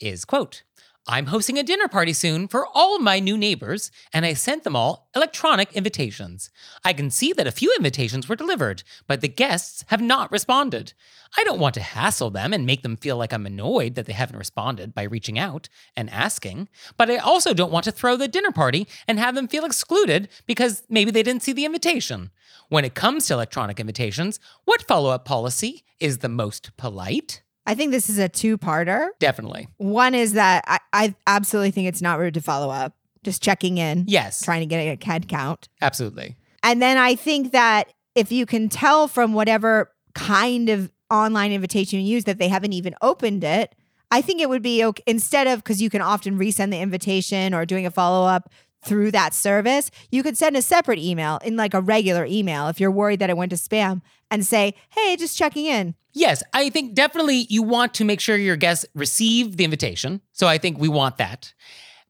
is 0.00 0.24
quote, 0.24 0.62
I'm 1.06 1.26
hosting 1.26 1.58
a 1.58 1.62
dinner 1.62 1.88
party 1.88 2.12
soon 2.12 2.46
for 2.46 2.66
all 2.74 2.98
my 2.98 3.20
new 3.20 3.36
neighbors, 3.36 3.90
and 4.12 4.26
I 4.26 4.34
sent 4.34 4.64
them 4.64 4.76
all 4.76 5.08
electronic 5.16 5.72
invitations. 5.72 6.50
I 6.84 6.92
can 6.92 7.10
see 7.10 7.32
that 7.32 7.46
a 7.46 7.52
few 7.52 7.74
invitations 7.74 8.28
were 8.28 8.36
delivered, 8.36 8.82
but 9.08 9.20
the 9.20 9.28
guests 9.28 9.82
have 9.88 10.02
not 10.02 10.30
responded. 10.30 10.92
I 11.38 11.44
don't 11.44 11.58
want 11.58 11.74
to 11.74 11.80
hassle 11.80 12.30
them 12.30 12.52
and 12.52 12.66
make 12.66 12.82
them 12.82 12.96
feel 12.96 13.16
like 13.16 13.32
I'm 13.32 13.46
annoyed 13.46 13.94
that 13.94 14.06
they 14.06 14.12
haven't 14.12 14.38
responded 14.38 14.94
by 14.94 15.04
reaching 15.04 15.38
out 15.38 15.68
and 15.96 16.10
asking, 16.10 16.68
but 16.96 17.10
I 17.10 17.16
also 17.16 17.54
don't 17.54 17.72
want 17.72 17.86
to 17.86 17.92
throw 17.92 18.16
the 18.16 18.28
dinner 18.28 18.52
party 18.52 18.86
and 19.08 19.18
have 19.18 19.34
them 19.34 19.48
feel 19.48 19.64
excluded 19.64 20.28
because 20.46 20.82
maybe 20.88 21.10
they 21.10 21.22
didn't 21.22 21.42
see 21.42 21.52
the 21.52 21.64
invitation. 21.64 22.30
When 22.68 22.84
it 22.84 22.94
comes 22.94 23.26
to 23.26 23.34
electronic 23.34 23.80
invitations, 23.80 24.38
what 24.64 24.86
follow 24.86 25.10
up 25.10 25.24
policy 25.24 25.82
is 25.98 26.18
the 26.18 26.28
most 26.28 26.76
polite? 26.76 27.42
I 27.66 27.74
think 27.74 27.92
this 27.92 28.08
is 28.10 28.18
a 28.18 28.28
two 28.28 28.58
parter. 28.58 29.08
Definitely. 29.18 29.68
One 29.76 30.14
is 30.14 30.32
that 30.32 30.64
I, 30.66 30.78
I 30.92 31.14
absolutely 31.26 31.70
think 31.70 31.88
it's 31.88 32.02
not 32.02 32.18
rude 32.18 32.34
to 32.34 32.40
follow 32.40 32.70
up, 32.70 32.94
just 33.22 33.42
checking 33.42 33.78
in, 33.78 34.04
Yes, 34.08 34.42
trying 34.42 34.60
to 34.60 34.66
get 34.66 34.78
a 34.78 35.06
head 35.06 35.28
count. 35.28 35.68
absolutely. 35.82 36.36
And 36.62 36.82
then 36.82 36.98
I 36.98 37.14
think 37.14 37.52
that 37.52 37.92
if 38.14 38.30
you 38.32 38.44
can 38.46 38.68
tell 38.68 39.08
from 39.08 39.32
whatever 39.34 39.90
kind 40.14 40.68
of 40.68 40.90
online 41.10 41.52
invitation 41.52 42.00
you 42.00 42.06
use 42.14 42.24
that 42.24 42.38
they 42.38 42.48
haven't 42.48 42.72
even 42.72 42.94
opened 43.02 43.44
it, 43.44 43.74
I 44.10 44.20
think 44.22 44.40
it 44.40 44.48
would 44.48 44.62
be 44.62 44.84
okay 44.84 45.02
instead 45.06 45.46
of 45.46 45.62
because 45.62 45.80
you 45.80 45.88
can 45.90 46.02
often 46.02 46.38
resend 46.38 46.70
the 46.72 46.80
invitation 46.80 47.54
or 47.54 47.64
doing 47.64 47.86
a 47.86 47.90
follow 47.90 48.26
up 48.26 48.50
through 48.84 49.10
that 49.10 49.34
service, 49.34 49.90
you 50.10 50.22
could 50.22 50.38
send 50.38 50.56
a 50.56 50.62
separate 50.62 50.98
email 50.98 51.38
in 51.44 51.56
like 51.56 51.74
a 51.74 51.80
regular 51.80 52.24
email 52.24 52.68
if 52.68 52.80
you're 52.80 52.90
worried 52.90 53.20
that 53.20 53.30
it 53.30 53.36
went 53.36 53.50
to 53.50 53.56
spam 53.56 54.02
and 54.30 54.46
say, 54.46 54.74
hey, 54.90 55.16
just 55.16 55.36
checking 55.36 55.66
in. 55.66 55.94
Yes, 56.12 56.42
I 56.52 56.70
think 56.70 56.94
definitely 56.94 57.46
you 57.48 57.62
want 57.62 57.94
to 57.94 58.04
make 58.04 58.20
sure 58.20 58.36
your 58.36 58.56
guests 58.56 58.86
receive 58.94 59.56
the 59.56 59.64
invitation. 59.64 60.20
So 60.32 60.46
I 60.46 60.58
think 60.58 60.78
we 60.78 60.88
want 60.88 61.18
that. 61.18 61.52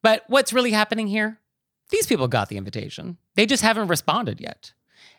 But 0.03 0.25
what's 0.29 0.53
really 0.53 0.71
happening 0.71 1.07
here? 1.07 1.39
These 1.91 2.07
people 2.07 2.29
got 2.29 2.49
the 2.49 2.57
invitation. 2.57 3.19
They 3.35 3.47
just 3.47 3.63
haven't 3.63 3.89
responded 3.89 4.41
yet. 4.41 4.73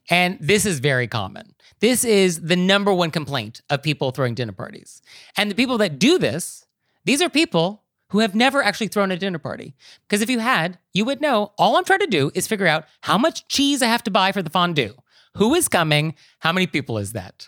And 0.10 0.38
this 0.40 0.66
is 0.66 0.80
very 0.80 1.08
common. 1.08 1.54
This 1.80 2.04
is 2.04 2.42
the 2.42 2.56
number 2.56 2.94
one 2.94 3.12
complaint 3.12 3.62
of 3.70 3.84
people 3.84 4.12
throwing 4.12 4.34
dinner 4.34 4.52
parties. 4.52 5.02
And 5.38 5.52
the 5.52 5.56
people 5.56 5.78
that 5.78 6.00
do 6.00 6.18
this, 6.18 6.66
these 7.06 7.22
are 7.22 7.30
people 7.30 7.81
who 8.12 8.20
have 8.20 8.36
never 8.36 8.62
actually 8.62 8.88
thrown 8.88 9.12
a 9.12 9.18
dinner 9.18 9.40
party. 9.40 9.74
Because 10.08 10.22
if 10.22 10.30
you 10.30 10.40
had, 10.40 10.78
you 10.94 11.06
would 11.06 11.22
know 11.22 11.54
all 11.58 11.76
I'm 11.76 11.86
trying 11.86 12.00
to 12.00 12.08
do 12.08 12.32
is 12.36 12.48
figure 12.48 12.68
out 12.68 12.86
how 13.02 13.18
much 13.18 13.48
cheese 13.48 13.82
I 13.82 13.88
have 13.88 14.04
to 14.04 14.12
buy 14.12 14.32
for 14.32 14.42
the 14.42 14.50
fondue. 14.50 14.94
Who 15.38 15.56
is 15.56 15.68
coming? 15.68 16.16
How 16.40 16.52
many 16.52 16.68
people 16.68 16.98
is 16.98 17.14
that? 17.14 17.48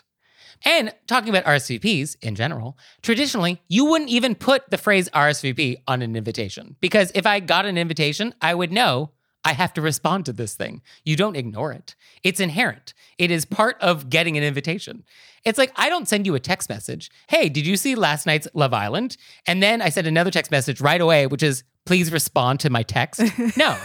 And 0.64 0.94
talking 1.06 1.28
about 1.28 1.44
RSVPs 1.44 2.16
in 2.22 2.34
general, 2.34 2.78
traditionally, 3.02 3.60
you 3.68 3.84
wouldn't 3.84 4.08
even 4.08 4.34
put 4.34 4.70
the 4.70 4.78
phrase 4.78 5.10
RSVP 5.10 5.76
on 5.86 6.00
an 6.00 6.16
invitation 6.16 6.76
because 6.80 7.12
if 7.14 7.26
I 7.26 7.40
got 7.40 7.66
an 7.66 7.76
invitation, 7.76 8.34
I 8.40 8.54
would 8.54 8.72
know 8.72 9.10
I 9.44 9.52
have 9.52 9.74
to 9.74 9.82
respond 9.82 10.24
to 10.26 10.32
this 10.32 10.54
thing. 10.54 10.82
You 11.04 11.16
don't 11.16 11.36
ignore 11.36 11.72
it. 11.72 11.94
It's 12.22 12.40
inherent. 12.40 12.94
It 13.18 13.30
is 13.30 13.44
part 13.44 13.76
of 13.80 14.08
getting 14.08 14.38
an 14.38 14.42
invitation. 14.42 15.04
It's 15.44 15.58
like 15.58 15.72
I 15.76 15.90
don't 15.90 16.08
send 16.08 16.26
you 16.26 16.34
a 16.34 16.40
text 16.40 16.68
message, 16.70 17.10
hey, 17.28 17.48
did 17.48 17.66
you 17.66 17.76
see 17.76 17.94
last 17.94 18.26
night's 18.26 18.48
Love 18.54 18.72
Island? 18.72 19.16
And 19.46 19.62
then 19.62 19.82
I 19.82 19.90
send 19.90 20.06
another 20.06 20.30
text 20.30 20.50
message 20.50 20.80
right 20.80 21.00
away, 21.00 21.26
which 21.26 21.42
is, 21.42 21.64
please 21.84 22.10
respond 22.10 22.60
to 22.60 22.70
my 22.70 22.82
text. 22.82 23.20
no. 23.56 23.76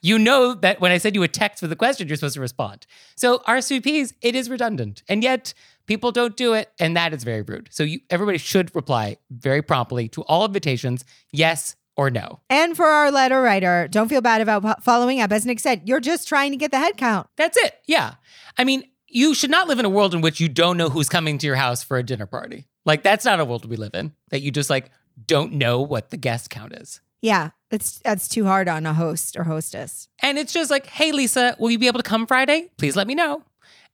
You 0.00 0.18
know 0.18 0.54
that 0.54 0.80
when 0.80 0.92
I 0.92 0.98
send 0.98 1.16
you 1.16 1.22
a 1.24 1.28
text 1.28 1.60
with 1.60 1.72
a 1.72 1.76
question, 1.76 2.06
you're 2.06 2.16
supposed 2.16 2.34
to 2.34 2.40
respond. 2.40 2.86
So 3.16 3.38
RSVPs, 3.38 4.12
it 4.22 4.36
is 4.36 4.48
redundant. 4.48 5.02
And 5.08 5.24
yet 5.24 5.54
people 5.86 6.12
don't 6.12 6.36
do 6.36 6.52
it. 6.52 6.70
And 6.78 6.96
that 6.96 7.12
is 7.12 7.24
very 7.24 7.42
rude. 7.42 7.68
So 7.72 7.82
you, 7.82 8.00
everybody 8.10 8.38
should 8.38 8.74
reply 8.76 9.16
very 9.30 9.62
promptly 9.62 10.08
to 10.10 10.22
all 10.22 10.44
invitations, 10.44 11.04
yes 11.32 11.74
or 11.98 12.10
no. 12.10 12.40
And 12.48 12.76
for 12.76 12.86
our 12.86 13.10
letter 13.10 13.42
writer, 13.42 13.88
don't 13.90 14.08
feel 14.08 14.22
bad 14.22 14.40
about 14.40 14.84
following 14.84 15.20
up. 15.20 15.32
As 15.32 15.44
Nick 15.44 15.58
said, 15.58 15.82
you're 15.84 16.00
just 16.00 16.28
trying 16.28 16.52
to 16.52 16.56
get 16.56 16.70
the 16.70 16.78
head 16.78 16.96
count. 16.96 17.28
That's 17.36 17.58
it. 17.58 17.74
Yeah. 17.86 18.14
I 18.56 18.64
mean, 18.64 18.84
you 19.08 19.34
should 19.34 19.50
not 19.50 19.66
live 19.66 19.80
in 19.80 19.84
a 19.84 19.90
world 19.90 20.14
in 20.14 20.20
which 20.20 20.38
you 20.38 20.48
don't 20.48 20.76
know 20.76 20.88
who's 20.88 21.08
coming 21.08 21.38
to 21.38 21.46
your 21.46 21.56
house 21.56 21.82
for 21.82 21.98
a 21.98 22.02
dinner 22.04 22.26
party. 22.26 22.68
Like, 22.84 23.02
that's 23.02 23.24
not 23.24 23.40
a 23.40 23.44
world 23.44 23.68
we 23.68 23.76
live 23.76 23.94
in, 23.94 24.12
that 24.30 24.42
you 24.42 24.50
just 24.50 24.70
like 24.70 24.90
don't 25.26 25.54
know 25.54 25.80
what 25.80 26.10
the 26.10 26.16
guest 26.16 26.50
count 26.50 26.72
is. 26.74 27.00
Yeah, 27.20 27.50
that's 27.68 27.98
that's 27.98 28.28
too 28.28 28.44
hard 28.44 28.68
on 28.68 28.86
a 28.86 28.94
host 28.94 29.36
or 29.36 29.42
hostess. 29.42 30.08
And 30.22 30.38
it's 30.38 30.52
just 30.52 30.70
like, 30.70 30.86
hey, 30.86 31.10
Lisa, 31.10 31.56
will 31.58 31.70
you 31.70 31.78
be 31.80 31.88
able 31.88 31.98
to 31.98 32.08
come 32.08 32.28
Friday? 32.28 32.70
Please 32.78 32.94
let 32.94 33.08
me 33.08 33.16
know. 33.16 33.42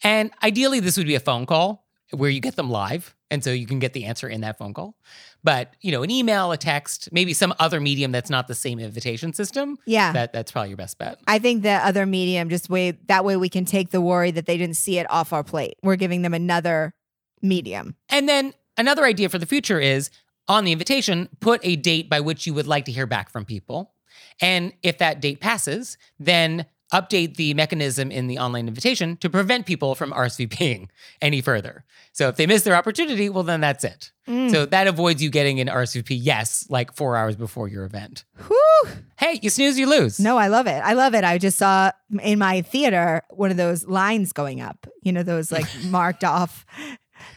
And 0.03 0.31
ideally, 0.43 0.81
this 0.81 0.99
would 0.99 1.07
be 1.07 1.15
a 1.15 1.21
phone 1.21 1.47
call 1.47 1.87
where 2.11 2.29
you 2.29 2.41
get 2.41 2.57
them 2.57 2.71
live. 2.71 3.15
And 3.35 3.43
so 3.43 3.51
you 3.51 3.67
can 3.67 3.81
get 3.81 3.93
the 3.95 4.05
answer 4.05 4.29
in 4.29 4.43
that 4.43 4.59
phone 4.59 4.73
call. 4.73 4.97
But, 5.43 5.75
you 5.81 5.91
know, 5.91 6.05
an 6.05 6.11
email, 6.11 6.53
a 6.53 6.57
text, 6.57 7.09
maybe 7.11 7.35
some 7.35 7.53
other 7.59 7.81
medium 7.81 8.13
that's 8.13 8.31
not 8.31 8.47
the 8.47 8.55
same 8.55 8.79
invitation 8.79 9.33
system. 9.33 9.77
Yeah. 9.87 10.13
That, 10.13 10.33
that's 10.33 10.53
probably 10.53 10.71
your 10.71 10.77
best 10.77 10.99
bet. 10.99 11.19
I 11.27 11.41
think 11.41 11.65
the 11.65 11.73
other 11.73 12.07
medium 12.07 12.49
just 12.49 12.71
way 12.71 12.93
that 13.09 13.25
way 13.25 13.37
we 13.37 13.49
can 13.49 13.65
take 13.65 13.91
the 13.91 14.01
worry 14.01 14.31
that 14.31 14.47
they 14.47 14.57
didn't 14.57 14.77
see 14.77 15.01
it 15.01 15.11
off 15.11 15.33
our 15.33 15.43
plate. 15.43 15.75
We're 15.83 15.97
giving 15.97 16.23
them 16.23 16.33
another 16.33 16.95
medium. 17.43 17.97
And 18.09 18.29
then 18.29 18.55
another 18.79 19.05
idea 19.05 19.29
for 19.29 19.39
the 19.39 19.47
future 19.47 19.81
is 19.81 20.11
on 20.47 20.65
the 20.65 20.71
invitation, 20.71 21.29
put 21.41 21.61
a 21.65 21.75
date 21.75 22.09
by 22.09 22.21
which 22.21 22.47
you 22.47 22.55
would 22.55 22.69
like 22.69 22.85
to 22.85 22.93
hear 22.93 23.07
back 23.07 23.31
from 23.31 23.45
people. 23.45 23.95
And 24.41 24.73
if 24.85 24.99
that 24.99 25.21
date 25.21 25.41
passes, 25.41 25.99
then 26.21 26.67
update 26.93 27.37
the 27.37 27.55
mechanism 27.55 28.11
in 28.11 28.27
the 28.27 28.39
online 28.39 28.69
invitation 28.69 29.17
to 29.19 29.31
prevent 29.31 29.67
people 29.67 29.95
from 29.95 30.13
RSVPing 30.13 30.89
any 31.21 31.41
further. 31.41 31.85
So 32.13 32.29
if 32.29 32.37
they 32.37 32.47
miss 32.47 32.63
their 32.63 32.77
opportunity, 32.77 33.29
well, 33.29 33.43
then 33.43 33.61
that's 33.61 33.83
it. 33.85 34.13
Mm. 34.29 34.51
So 34.51 34.67
that 34.67 34.87
avoids 34.87 35.23
you 35.23 35.31
getting 35.31 35.61
an 35.61 35.69
RSVP 35.69 36.17
yes, 36.21 36.67
like 36.69 36.95
four 36.95 37.17
hours 37.17 37.37
before 37.37 37.69
your 37.69 37.85
event. 37.85 38.25
Whew. 38.47 38.89
Hey, 39.19 39.41
you 39.43 39.51
snooze, 39.51 39.79
you 39.79 39.89
lose. 39.89 40.21
No, 40.21 40.37
I 40.37 40.49
love 40.49 40.67
it. 40.67 40.81
I 40.85 40.93
love 40.93 41.15
it. 41.15 41.25
I 41.25 41.39
just 41.39 41.59
saw 41.59 41.91
in 42.23 42.39
my 42.39 42.63
theater 42.63 43.23
one 43.31 43.51
of 43.51 43.57
those 43.57 43.87
lines 43.87 44.33
going 44.33 44.61
up. 44.61 44.87
You 45.03 45.13
know, 45.13 45.23
those 45.23 45.51
like 45.51 45.67
marked 45.87 46.25
off. 46.25 46.65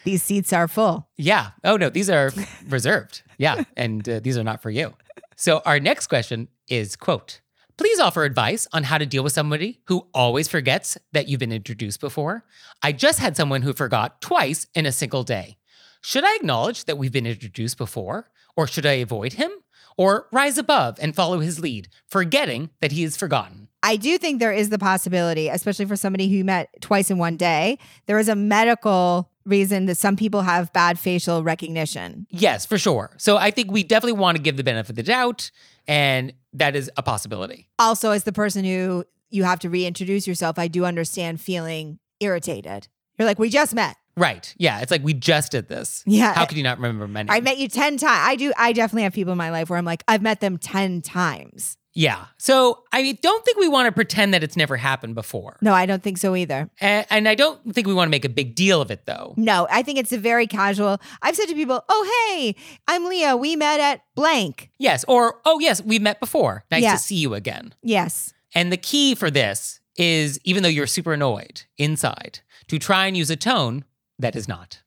These 0.04 0.24
seats 0.24 0.54
are 0.54 0.68
full. 0.68 1.08
Yeah. 1.18 1.52
Oh, 1.64 1.78
no, 1.78 1.90
these 1.90 2.10
are 2.10 2.32
reserved. 2.68 3.24
Yeah. 3.38 3.64
And 3.76 4.08
uh, 4.08 4.20
these 4.20 4.38
are 4.38 4.44
not 4.44 4.62
for 4.62 4.70
you. 4.70 4.94
So 5.36 5.62
our 5.66 5.80
next 5.80 6.08
question 6.08 6.48
is 6.68 6.96
quote, 6.96 7.42
Please 7.78 8.00
offer 8.00 8.24
advice 8.24 8.68
on 8.74 8.84
how 8.84 8.98
to 8.98 9.06
deal 9.06 9.24
with 9.24 9.34
somebody 9.34 9.82
who 9.86 10.08
always 10.12 10.48
forgets 10.48 10.98
that 11.12 11.28
you've 11.28 11.40
been 11.40 11.52
introduced 11.52 12.00
before. 12.00 12.44
I 12.82 12.92
just 12.92 13.20
had 13.20 13.38
someone 13.38 13.62
who 13.62 13.72
forgot 13.72 14.20
twice 14.20 14.66
in 14.74 14.88
a 14.88 14.92
single 14.92 15.22
day. 15.22 15.58
Should 16.02 16.24
I 16.24 16.36
acknowledge 16.36 16.86
that 16.86 16.98
we've 16.98 17.12
been 17.12 17.28
introduced 17.28 17.78
before? 17.78 18.32
Or 18.56 18.66
should 18.66 18.88
I 18.88 18.94
avoid 18.94 19.34
him? 19.34 19.52
Or 19.96 20.28
rise 20.32 20.58
above 20.58 20.98
and 21.00 21.16
follow 21.16 21.40
his 21.40 21.60
lead, 21.60 21.88
forgetting 22.08 22.72
that 22.82 22.94
he 22.94 23.04
is 23.04 23.16
forgotten? 23.16 23.68
I 23.84 23.96
do 23.96 24.18
think 24.18 24.40
there 24.40 24.52
is 24.52 24.70
the 24.70 24.80
possibility, 24.80 25.48
especially 25.48 25.86
for 25.86 25.96
somebody 25.96 26.36
who 26.36 26.44
met 26.44 26.70
twice 26.82 27.12
in 27.12 27.20
one 27.20 27.38
day, 27.38 27.78
there 28.08 28.18
is 28.18 28.28
a 28.28 28.36
medical 28.36 29.30
reason 29.46 29.86
that 29.86 29.96
some 29.96 30.16
people 30.16 30.42
have 30.42 30.74
bad 30.74 31.00
facial 31.00 31.44
recognition. 31.44 32.28
Yes, 32.30 32.66
for 32.66 32.78
sure. 32.78 33.12
So 33.18 33.38
I 33.38 33.52
think 33.52 33.72
we 33.72 33.84
definitely 33.84 34.20
want 34.20 34.36
to 34.36 34.44
give 34.44 34.58
the 34.58 34.64
benefit 34.64 34.90
of 34.90 34.96
the 34.98 35.04
doubt, 35.04 35.52
and 35.88 36.34
that 36.58 36.76
is 36.76 36.92
a 36.98 37.04
possibility. 37.04 37.70
Also, 37.80 38.12
as 38.12 38.24
the 38.24 38.34
person 38.34 38.64
who 38.66 39.06
you 39.30 39.44
have 39.44 39.60
to 39.60 39.70
reintroduce 39.70 40.28
yourself, 40.28 40.58
I 40.58 40.68
do 40.68 40.86
understand 40.86 41.42
feeling 41.42 42.00
irritated. 42.20 42.88
You're 43.18 43.28
like, 43.28 43.40
we 43.40 43.50
just 43.50 43.74
met. 43.74 43.96
Right. 44.16 44.54
Yeah. 44.58 44.80
It's 44.80 44.90
like 44.90 45.04
we 45.04 45.14
just 45.14 45.52
did 45.52 45.68
this. 45.68 46.04
Yeah. 46.06 46.34
How 46.34 46.46
could 46.46 46.58
you 46.58 46.64
not 46.64 46.78
remember 46.78 47.08
my 47.08 47.22
name? 47.22 47.30
I 47.30 47.40
met 47.40 47.58
you 47.58 47.68
10 47.68 47.98
times. 47.98 48.20
I 48.28 48.36
do. 48.36 48.52
I 48.58 48.74
definitely 48.74 49.04
have 49.04 49.14
people 49.14 49.32
in 49.32 49.38
my 49.38 49.52
life 49.52 49.70
where 49.70 49.78
I'm 49.78 49.86
like, 49.86 50.04
I've 50.08 50.24
met 50.24 50.40
them 50.40 50.58
10 50.58 51.02
times. 51.02 51.78
Yeah. 51.98 52.26
So 52.38 52.84
I 52.94 53.18
don't 53.24 53.44
think 53.44 53.58
we 53.58 53.68
want 53.68 53.88
to 53.88 53.92
pretend 53.92 54.32
that 54.36 54.44
it's 54.44 54.56
never 54.56 54.78
happened 54.78 55.16
before. 55.16 55.58
No, 55.64 55.74
I 55.74 55.88
don't 55.88 56.04
think 56.04 56.20
so 56.20 56.36
either. 56.36 56.70
And, 56.80 57.08
and 57.10 57.28
I 57.28 57.34
don't 57.34 57.74
think 57.74 57.88
we 57.88 57.94
want 57.96 58.08
to 58.08 58.12
make 58.12 58.24
a 58.24 58.30
big 58.30 58.54
deal 58.54 58.82
of 58.82 58.92
it 58.92 59.08
though. 59.08 59.34
No, 59.36 59.66
I 59.72 59.82
think 59.82 59.98
it's 59.98 60.12
a 60.12 60.18
very 60.20 60.46
casual. 60.46 61.02
I've 61.24 61.36
said 61.36 61.48
to 61.48 61.56
people, 61.56 61.84
oh, 61.90 62.28
hey, 62.30 62.56
I'm 62.88 63.06
Leah. 63.06 63.36
We 63.36 63.56
met 63.56 63.80
at 63.80 64.02
blank. 64.16 64.70
Yes. 64.78 65.06
Or, 65.08 65.42
oh, 65.44 65.58
yes, 65.60 65.82
we 65.82 65.98
met 65.98 66.20
before. 66.20 66.66
Nice 66.70 66.84
Yeah. 66.84 66.92
to 66.94 67.00
see 67.00 67.16
you 67.16 67.34
again. 67.34 67.74
Yes. 67.82 68.32
And 68.54 68.72
the 68.72 68.78
key 68.78 69.16
for 69.16 69.32
this 69.32 69.80
is 69.98 70.40
even 70.44 70.62
though 70.62 70.70
you're 70.70 70.86
super 70.86 71.14
annoyed 71.14 71.64
inside, 71.80 72.42
to 72.68 72.78
try 72.78 73.08
and 73.08 73.18
use 73.18 73.32
a 73.32 73.36
tone 73.36 73.86
that 74.20 74.36
is 74.36 74.48
not. 74.48 74.84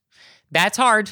That's 0.53 0.77
hard. 0.77 1.11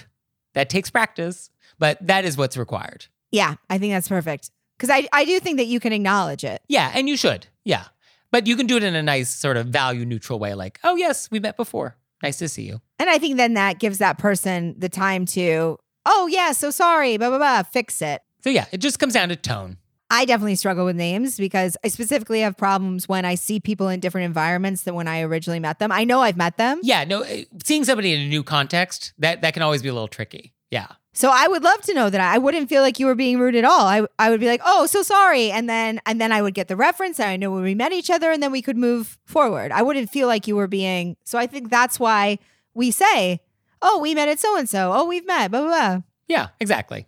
That 0.54 0.70
takes 0.70 0.90
practice, 0.90 1.50
but 1.76 1.98
that 2.06 2.24
is 2.24 2.36
what's 2.36 2.56
required. 2.56 3.06
Yeah, 3.32 3.56
I 3.68 3.78
think 3.78 3.92
that's 3.92 4.08
perfect. 4.08 4.50
Because 4.78 4.90
I, 4.90 5.08
I 5.12 5.24
do 5.24 5.40
think 5.40 5.58
that 5.58 5.66
you 5.66 5.80
can 5.80 5.92
acknowledge 5.92 6.44
it. 6.44 6.62
Yeah. 6.68 6.92
And 6.94 7.08
you 7.08 7.16
should. 7.16 7.48
Yeah. 7.64 7.84
But 8.30 8.46
you 8.46 8.56
can 8.56 8.66
do 8.66 8.76
it 8.76 8.82
in 8.82 8.94
a 8.94 9.02
nice 9.02 9.28
sort 9.28 9.56
of 9.56 9.66
value 9.68 10.04
neutral 10.04 10.38
way, 10.38 10.54
like, 10.54 10.78
oh, 10.84 10.96
yes, 10.96 11.30
we 11.30 11.40
met 11.40 11.56
before. 11.56 11.96
Nice 12.22 12.38
to 12.38 12.48
see 12.48 12.62
you. 12.62 12.80
And 12.98 13.08
I 13.08 13.18
think 13.18 13.36
then 13.36 13.54
that 13.54 13.78
gives 13.78 13.98
that 13.98 14.18
person 14.18 14.74
the 14.78 14.88
time 14.88 15.24
to, 15.26 15.78
oh, 16.04 16.26
yeah, 16.26 16.52
so 16.52 16.70
sorry, 16.70 17.16
blah, 17.16 17.30
blah, 17.30 17.38
blah, 17.38 17.62
fix 17.62 18.02
it. 18.02 18.22
So, 18.44 18.50
yeah, 18.50 18.66
it 18.70 18.78
just 18.78 18.98
comes 18.98 19.14
down 19.14 19.30
to 19.30 19.36
tone. 19.36 19.78
I 20.10 20.24
definitely 20.24 20.54
struggle 20.54 20.84
with 20.84 20.96
names 20.96 21.36
because 21.36 21.76
I 21.84 21.88
specifically 21.88 22.40
have 22.40 22.56
problems 22.56 23.08
when 23.08 23.24
I 23.24 23.34
see 23.34 23.60
people 23.60 23.88
in 23.88 24.00
different 24.00 24.24
environments 24.24 24.82
than 24.82 24.94
when 24.94 25.06
I 25.06 25.20
originally 25.22 25.60
met 25.60 25.78
them. 25.78 25.92
I 25.92 26.04
know 26.04 26.20
I've 26.20 26.36
met 26.36 26.56
them. 26.56 26.80
Yeah, 26.82 27.04
no, 27.04 27.22
eh, 27.22 27.44
seeing 27.64 27.84
somebody 27.84 28.14
in 28.14 28.20
a 28.20 28.28
new 28.28 28.42
context, 28.42 29.12
that, 29.18 29.42
that 29.42 29.54
can 29.54 29.62
always 29.62 29.82
be 29.82 29.88
a 29.88 29.92
little 29.92 30.08
tricky. 30.08 30.54
Yeah. 30.70 30.88
So 31.18 31.32
I 31.34 31.48
would 31.48 31.64
love 31.64 31.80
to 31.82 31.94
know 31.94 32.10
that 32.10 32.20
I 32.20 32.38
wouldn't 32.38 32.68
feel 32.68 32.80
like 32.80 33.00
you 33.00 33.06
were 33.06 33.16
being 33.16 33.40
rude 33.40 33.56
at 33.56 33.64
all. 33.64 33.86
I 33.88 34.06
I 34.20 34.30
would 34.30 34.38
be 34.38 34.46
like, 34.46 34.60
"Oh, 34.64 34.86
so 34.86 35.02
sorry." 35.02 35.50
And 35.50 35.68
then 35.68 36.00
and 36.06 36.20
then 36.20 36.30
I 36.30 36.40
would 36.40 36.54
get 36.54 36.68
the 36.68 36.76
reference 36.76 37.18
and 37.18 37.28
I 37.28 37.36
know 37.36 37.50
when 37.50 37.64
we 37.64 37.74
met 37.74 37.92
each 37.92 38.08
other 38.08 38.30
and 38.30 38.40
then 38.40 38.52
we 38.52 38.62
could 38.62 38.76
move 38.76 39.18
forward. 39.24 39.72
I 39.72 39.82
wouldn't 39.82 40.10
feel 40.10 40.28
like 40.28 40.46
you 40.46 40.54
were 40.54 40.68
being 40.68 41.16
So 41.24 41.36
I 41.36 41.48
think 41.48 41.70
that's 41.70 41.98
why 41.98 42.38
we 42.72 42.92
say, 42.92 43.40
"Oh, 43.82 43.98
we 43.98 44.14
met 44.14 44.28
at 44.28 44.38
so 44.38 44.56
and 44.56 44.68
so. 44.68 44.92
Oh, 44.94 45.06
we've 45.06 45.26
met." 45.26 45.50
Blah 45.50 45.62
blah 45.62 45.70
blah. 45.70 46.02
Yeah, 46.28 46.48
exactly. 46.60 47.06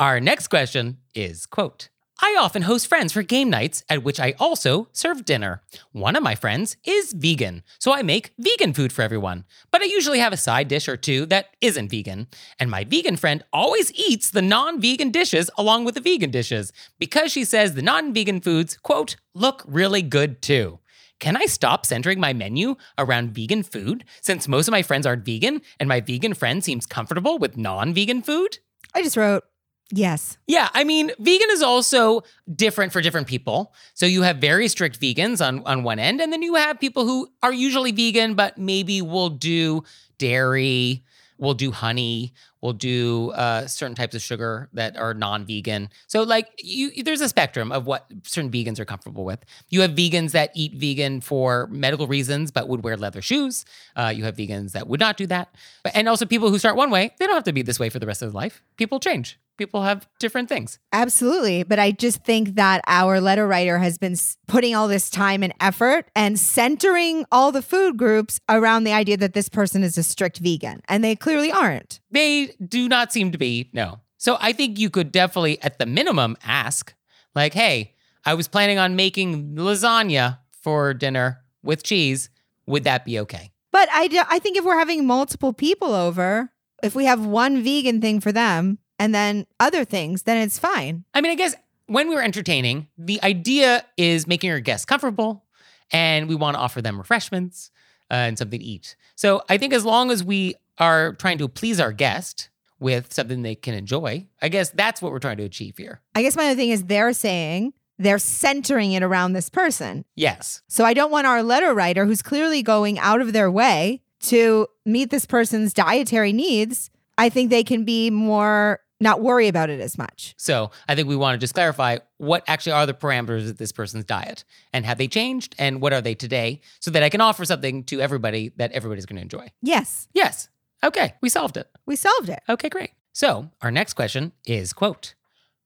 Our 0.00 0.18
next 0.18 0.48
question 0.48 0.98
is 1.14 1.46
quote, 1.46 1.88
I 2.22 2.36
often 2.38 2.62
host 2.62 2.86
friends 2.86 3.14
for 3.14 3.22
game 3.22 3.48
nights 3.48 3.82
at 3.88 4.02
which 4.02 4.20
I 4.20 4.34
also 4.38 4.88
serve 4.92 5.24
dinner. 5.24 5.62
One 5.92 6.16
of 6.16 6.22
my 6.22 6.34
friends 6.34 6.76
is 6.84 7.14
vegan, 7.14 7.62
so 7.78 7.94
I 7.94 8.02
make 8.02 8.34
vegan 8.38 8.74
food 8.74 8.92
for 8.92 9.00
everyone. 9.00 9.44
But 9.70 9.80
I 9.80 9.86
usually 9.86 10.18
have 10.18 10.32
a 10.32 10.36
side 10.36 10.68
dish 10.68 10.86
or 10.86 10.98
two 10.98 11.24
that 11.26 11.46
isn't 11.62 11.90
vegan. 11.90 12.26
And 12.58 12.70
my 12.70 12.84
vegan 12.84 13.16
friend 13.16 13.42
always 13.54 13.90
eats 13.94 14.30
the 14.30 14.42
non 14.42 14.82
vegan 14.82 15.10
dishes 15.10 15.50
along 15.56 15.86
with 15.86 15.94
the 15.94 16.00
vegan 16.02 16.30
dishes 16.30 16.74
because 16.98 17.32
she 17.32 17.42
says 17.42 17.72
the 17.72 17.82
non 17.82 18.12
vegan 18.12 18.42
foods, 18.42 18.76
quote, 18.76 19.16
look 19.34 19.64
really 19.66 20.02
good 20.02 20.42
too. 20.42 20.78
Can 21.20 21.36
I 21.36 21.46
stop 21.46 21.86
centering 21.86 22.20
my 22.20 22.34
menu 22.34 22.76
around 22.98 23.34
vegan 23.34 23.62
food 23.62 24.04
since 24.20 24.46
most 24.46 24.68
of 24.68 24.72
my 24.72 24.82
friends 24.82 25.06
aren't 25.06 25.24
vegan 25.24 25.62
and 25.78 25.88
my 25.88 26.00
vegan 26.00 26.34
friend 26.34 26.62
seems 26.62 26.84
comfortable 26.84 27.38
with 27.38 27.56
non 27.56 27.94
vegan 27.94 28.20
food? 28.20 28.58
I 28.94 29.02
just 29.02 29.16
wrote, 29.16 29.44
"Yes." 29.92 30.38
Yeah, 30.46 30.68
I 30.72 30.84
mean, 30.84 31.10
vegan 31.18 31.48
is 31.50 31.62
also 31.62 32.22
different 32.54 32.92
for 32.92 33.00
different 33.00 33.26
people. 33.26 33.72
So 33.94 34.06
you 34.06 34.22
have 34.22 34.38
very 34.38 34.68
strict 34.68 35.00
vegans 35.00 35.44
on 35.44 35.62
on 35.64 35.82
one 35.82 35.98
end, 35.98 36.20
and 36.20 36.32
then 36.32 36.42
you 36.42 36.54
have 36.54 36.80
people 36.80 37.04
who 37.04 37.28
are 37.42 37.52
usually 37.52 37.92
vegan, 37.92 38.34
but 38.34 38.58
maybe 38.58 39.02
will 39.02 39.30
do 39.30 39.82
dairy, 40.18 41.02
will 41.38 41.54
do 41.54 41.72
honey, 41.72 42.34
will 42.60 42.74
do 42.74 43.30
uh, 43.30 43.66
certain 43.66 43.94
types 43.94 44.14
of 44.14 44.20
sugar 44.20 44.68
that 44.74 44.96
are 44.96 45.14
non-vegan. 45.14 45.88
So 46.06 46.22
like, 46.22 46.48
you 46.58 47.02
there's 47.02 47.22
a 47.22 47.28
spectrum 47.28 47.72
of 47.72 47.86
what 47.86 48.06
certain 48.24 48.50
vegans 48.50 48.78
are 48.78 48.84
comfortable 48.84 49.24
with. 49.24 49.44
You 49.70 49.80
have 49.80 49.92
vegans 49.92 50.32
that 50.32 50.50
eat 50.54 50.74
vegan 50.74 51.22
for 51.22 51.66
medical 51.68 52.06
reasons, 52.06 52.50
but 52.50 52.68
would 52.68 52.84
wear 52.84 52.96
leather 52.96 53.22
shoes. 53.22 53.64
Uh, 53.96 54.12
you 54.14 54.24
have 54.24 54.36
vegans 54.36 54.72
that 54.72 54.86
would 54.86 55.00
not 55.00 55.16
do 55.16 55.26
that, 55.28 55.54
and 55.94 56.08
also 56.08 56.26
people 56.26 56.50
who 56.50 56.58
start 56.58 56.76
one 56.76 56.90
way, 56.90 57.14
they 57.18 57.26
don't 57.26 57.34
have 57.34 57.44
to 57.44 57.52
be 57.52 57.62
this 57.62 57.80
way 57.80 57.88
for 57.88 57.98
the 57.98 58.06
rest 58.06 58.22
of 58.22 58.32
their 58.32 58.40
life. 58.40 58.62
People 58.76 59.00
change. 59.00 59.38
People 59.60 59.82
have 59.82 60.08
different 60.18 60.48
things. 60.48 60.78
Absolutely. 60.90 61.64
But 61.64 61.78
I 61.78 61.90
just 61.90 62.24
think 62.24 62.54
that 62.54 62.80
our 62.86 63.20
letter 63.20 63.46
writer 63.46 63.76
has 63.76 63.98
been 63.98 64.16
putting 64.48 64.74
all 64.74 64.88
this 64.88 65.10
time 65.10 65.42
and 65.42 65.52
effort 65.60 66.06
and 66.16 66.38
centering 66.38 67.26
all 67.30 67.52
the 67.52 67.60
food 67.60 67.98
groups 67.98 68.40
around 68.48 68.84
the 68.84 68.94
idea 68.94 69.18
that 69.18 69.34
this 69.34 69.50
person 69.50 69.82
is 69.82 69.98
a 69.98 70.02
strict 70.02 70.38
vegan. 70.38 70.80
And 70.88 71.04
they 71.04 71.14
clearly 71.14 71.52
aren't. 71.52 72.00
They 72.10 72.54
do 72.66 72.88
not 72.88 73.12
seem 73.12 73.32
to 73.32 73.38
be, 73.38 73.68
no. 73.74 74.00
So 74.16 74.38
I 74.40 74.52
think 74.52 74.78
you 74.78 74.88
could 74.88 75.12
definitely, 75.12 75.60
at 75.60 75.78
the 75.78 75.84
minimum, 75.84 76.38
ask, 76.42 76.94
like, 77.34 77.52
hey, 77.52 77.92
I 78.24 78.32
was 78.32 78.48
planning 78.48 78.78
on 78.78 78.96
making 78.96 79.56
lasagna 79.56 80.38
for 80.62 80.94
dinner 80.94 81.42
with 81.62 81.82
cheese. 81.82 82.30
Would 82.64 82.84
that 82.84 83.04
be 83.04 83.18
okay? 83.18 83.50
But 83.72 83.90
I, 83.92 84.24
I 84.30 84.38
think 84.38 84.56
if 84.56 84.64
we're 84.64 84.78
having 84.78 85.06
multiple 85.06 85.52
people 85.52 85.92
over, 85.92 86.50
if 86.82 86.94
we 86.94 87.04
have 87.04 87.26
one 87.26 87.62
vegan 87.62 88.00
thing 88.00 88.20
for 88.20 88.32
them 88.32 88.78
and 89.00 89.14
then 89.14 89.46
other 89.58 89.84
things, 89.84 90.22
then 90.22 90.36
it's 90.36 90.58
fine. 90.58 91.04
I 91.14 91.22
mean, 91.22 91.32
I 91.32 91.34
guess 91.34 91.56
when 91.86 92.08
we're 92.10 92.22
entertaining, 92.22 92.86
the 92.98 93.20
idea 93.24 93.84
is 93.96 94.26
making 94.26 94.50
our 94.50 94.60
guests 94.60 94.84
comfortable 94.84 95.44
and 95.90 96.28
we 96.28 96.36
want 96.36 96.54
to 96.54 96.60
offer 96.60 96.82
them 96.82 96.98
refreshments 96.98 97.70
uh, 98.10 98.14
and 98.14 98.38
something 98.38 98.60
to 98.60 98.64
eat. 98.64 98.94
So 99.16 99.42
I 99.48 99.56
think 99.56 99.72
as 99.72 99.84
long 99.84 100.10
as 100.10 100.22
we 100.22 100.54
are 100.78 101.14
trying 101.14 101.38
to 101.38 101.48
please 101.48 101.80
our 101.80 101.92
guest 101.92 102.50
with 102.78 103.12
something 103.12 103.42
they 103.42 103.54
can 103.54 103.74
enjoy, 103.74 104.26
I 104.40 104.48
guess 104.50 104.70
that's 104.70 105.00
what 105.00 105.12
we're 105.12 105.18
trying 105.18 105.38
to 105.38 105.44
achieve 105.44 105.78
here. 105.78 106.02
I 106.14 106.22
guess 106.22 106.36
my 106.36 106.46
other 106.46 106.56
thing 106.56 106.70
is 106.70 106.84
they're 106.84 107.14
saying 107.14 107.72
they're 107.98 108.18
centering 108.18 108.92
it 108.92 109.02
around 109.02 109.32
this 109.32 109.48
person. 109.48 110.04
Yes. 110.14 110.62
So 110.68 110.84
I 110.84 110.94
don't 110.94 111.10
want 111.10 111.26
our 111.26 111.42
letter 111.42 111.74
writer, 111.74 112.04
who's 112.04 112.22
clearly 112.22 112.62
going 112.62 112.98
out 112.98 113.20
of 113.20 113.32
their 113.32 113.50
way 113.50 114.02
to 114.20 114.66
meet 114.84 115.10
this 115.10 115.24
person's 115.24 115.72
dietary 115.72 116.32
needs, 116.32 116.90
I 117.18 117.28
think 117.28 117.50
they 117.50 117.64
can 117.64 117.84
be 117.84 118.08
more, 118.10 118.80
not 119.00 119.20
worry 119.20 119.48
about 119.48 119.70
it 119.70 119.80
as 119.80 119.96
much. 119.96 120.34
So 120.36 120.70
I 120.88 120.94
think 120.94 121.08
we 121.08 121.16
want 121.16 121.34
to 121.34 121.38
just 121.38 121.54
clarify 121.54 121.98
what 122.18 122.44
actually 122.46 122.72
are 122.72 122.86
the 122.86 122.94
parameters 122.94 123.48
of 123.48 123.56
this 123.56 123.72
person's 123.72 124.04
diet 124.04 124.44
and 124.72 124.84
have 124.84 124.98
they 124.98 125.08
changed 125.08 125.54
and 125.58 125.80
what 125.80 125.92
are 125.92 126.00
they 126.00 126.14
today 126.14 126.60
so 126.80 126.90
that 126.90 127.02
I 127.02 127.08
can 127.08 127.20
offer 127.20 127.44
something 127.44 127.84
to 127.84 128.00
everybody 128.00 128.52
that 128.56 128.72
everybody's 128.72 129.06
going 129.06 129.16
to 129.16 129.22
enjoy. 129.22 129.48
Yes, 129.62 130.08
Yes. 130.12 130.48
Okay. 130.82 131.14
We 131.20 131.28
solved 131.28 131.56
it. 131.58 131.68
we 131.86 131.94
solved 131.96 132.28
it. 132.30 132.40
Okay, 132.48 132.68
great. 132.70 132.90
So 133.12 133.50
our 133.60 133.70
next 133.70 133.94
question 133.94 134.32
is 134.46 134.72
quote, 134.72 135.14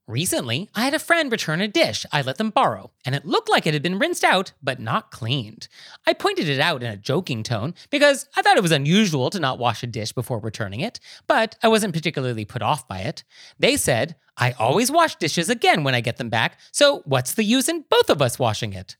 Recently, 0.06 0.68
I 0.74 0.84
had 0.84 0.92
a 0.92 0.98
friend 0.98 1.32
return 1.32 1.62
a 1.62 1.68
dish 1.68 2.04
I 2.12 2.20
let 2.20 2.36
them 2.36 2.50
borrow, 2.50 2.90
and 3.06 3.14
it 3.14 3.24
looked 3.24 3.48
like 3.48 3.66
it 3.66 3.72
had 3.72 3.82
been 3.82 3.98
rinsed 3.98 4.22
out, 4.22 4.52
but 4.62 4.78
not 4.78 5.10
cleaned. 5.10 5.66
I 6.06 6.12
pointed 6.12 6.46
it 6.46 6.60
out 6.60 6.82
in 6.82 6.92
a 6.92 6.96
joking 6.98 7.42
tone 7.42 7.72
because 7.88 8.28
I 8.36 8.42
thought 8.42 8.58
it 8.58 8.62
was 8.62 8.70
unusual 8.70 9.30
to 9.30 9.40
not 9.40 9.58
wash 9.58 9.82
a 9.82 9.86
dish 9.86 10.12
before 10.12 10.40
returning 10.40 10.80
it, 10.80 11.00
but 11.26 11.56
I 11.62 11.68
wasn't 11.68 11.94
particularly 11.94 12.44
put 12.44 12.60
off 12.60 12.86
by 12.86 12.98
it. 12.98 13.24
They 13.58 13.78
said, 13.78 14.14
I 14.36 14.52
always 14.52 14.90
wash 14.90 15.16
dishes 15.16 15.48
again 15.48 15.84
when 15.84 15.94
I 15.94 16.02
get 16.02 16.18
them 16.18 16.28
back, 16.28 16.58
so 16.70 17.00
what's 17.06 17.32
the 17.32 17.44
use 17.44 17.70
in 17.70 17.86
both 17.88 18.10
of 18.10 18.20
us 18.20 18.38
washing 18.38 18.74
it? 18.74 18.98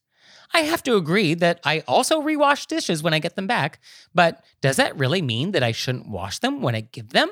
I 0.55 0.61
have 0.61 0.83
to 0.85 0.97
agree 0.97 1.35
that 1.35 1.61
I 1.65 1.81
also 1.81 2.23
rewash 2.23 2.67
dishes 2.67 3.03
when 3.03 3.13
I 3.13 3.19
get 3.19 3.37
them 3.37 3.47
back, 3.47 3.79
but 4.15 4.43
does 4.63 4.77
that 4.77 4.97
really 4.97 5.21
mean 5.21 5.51
that 5.51 5.63
I 5.63 5.73
shouldn't 5.73 6.09
wash 6.09 6.39
them 6.39 6.63
when 6.63 6.75
I 6.75 6.81
give 6.81 7.11
them? 7.11 7.31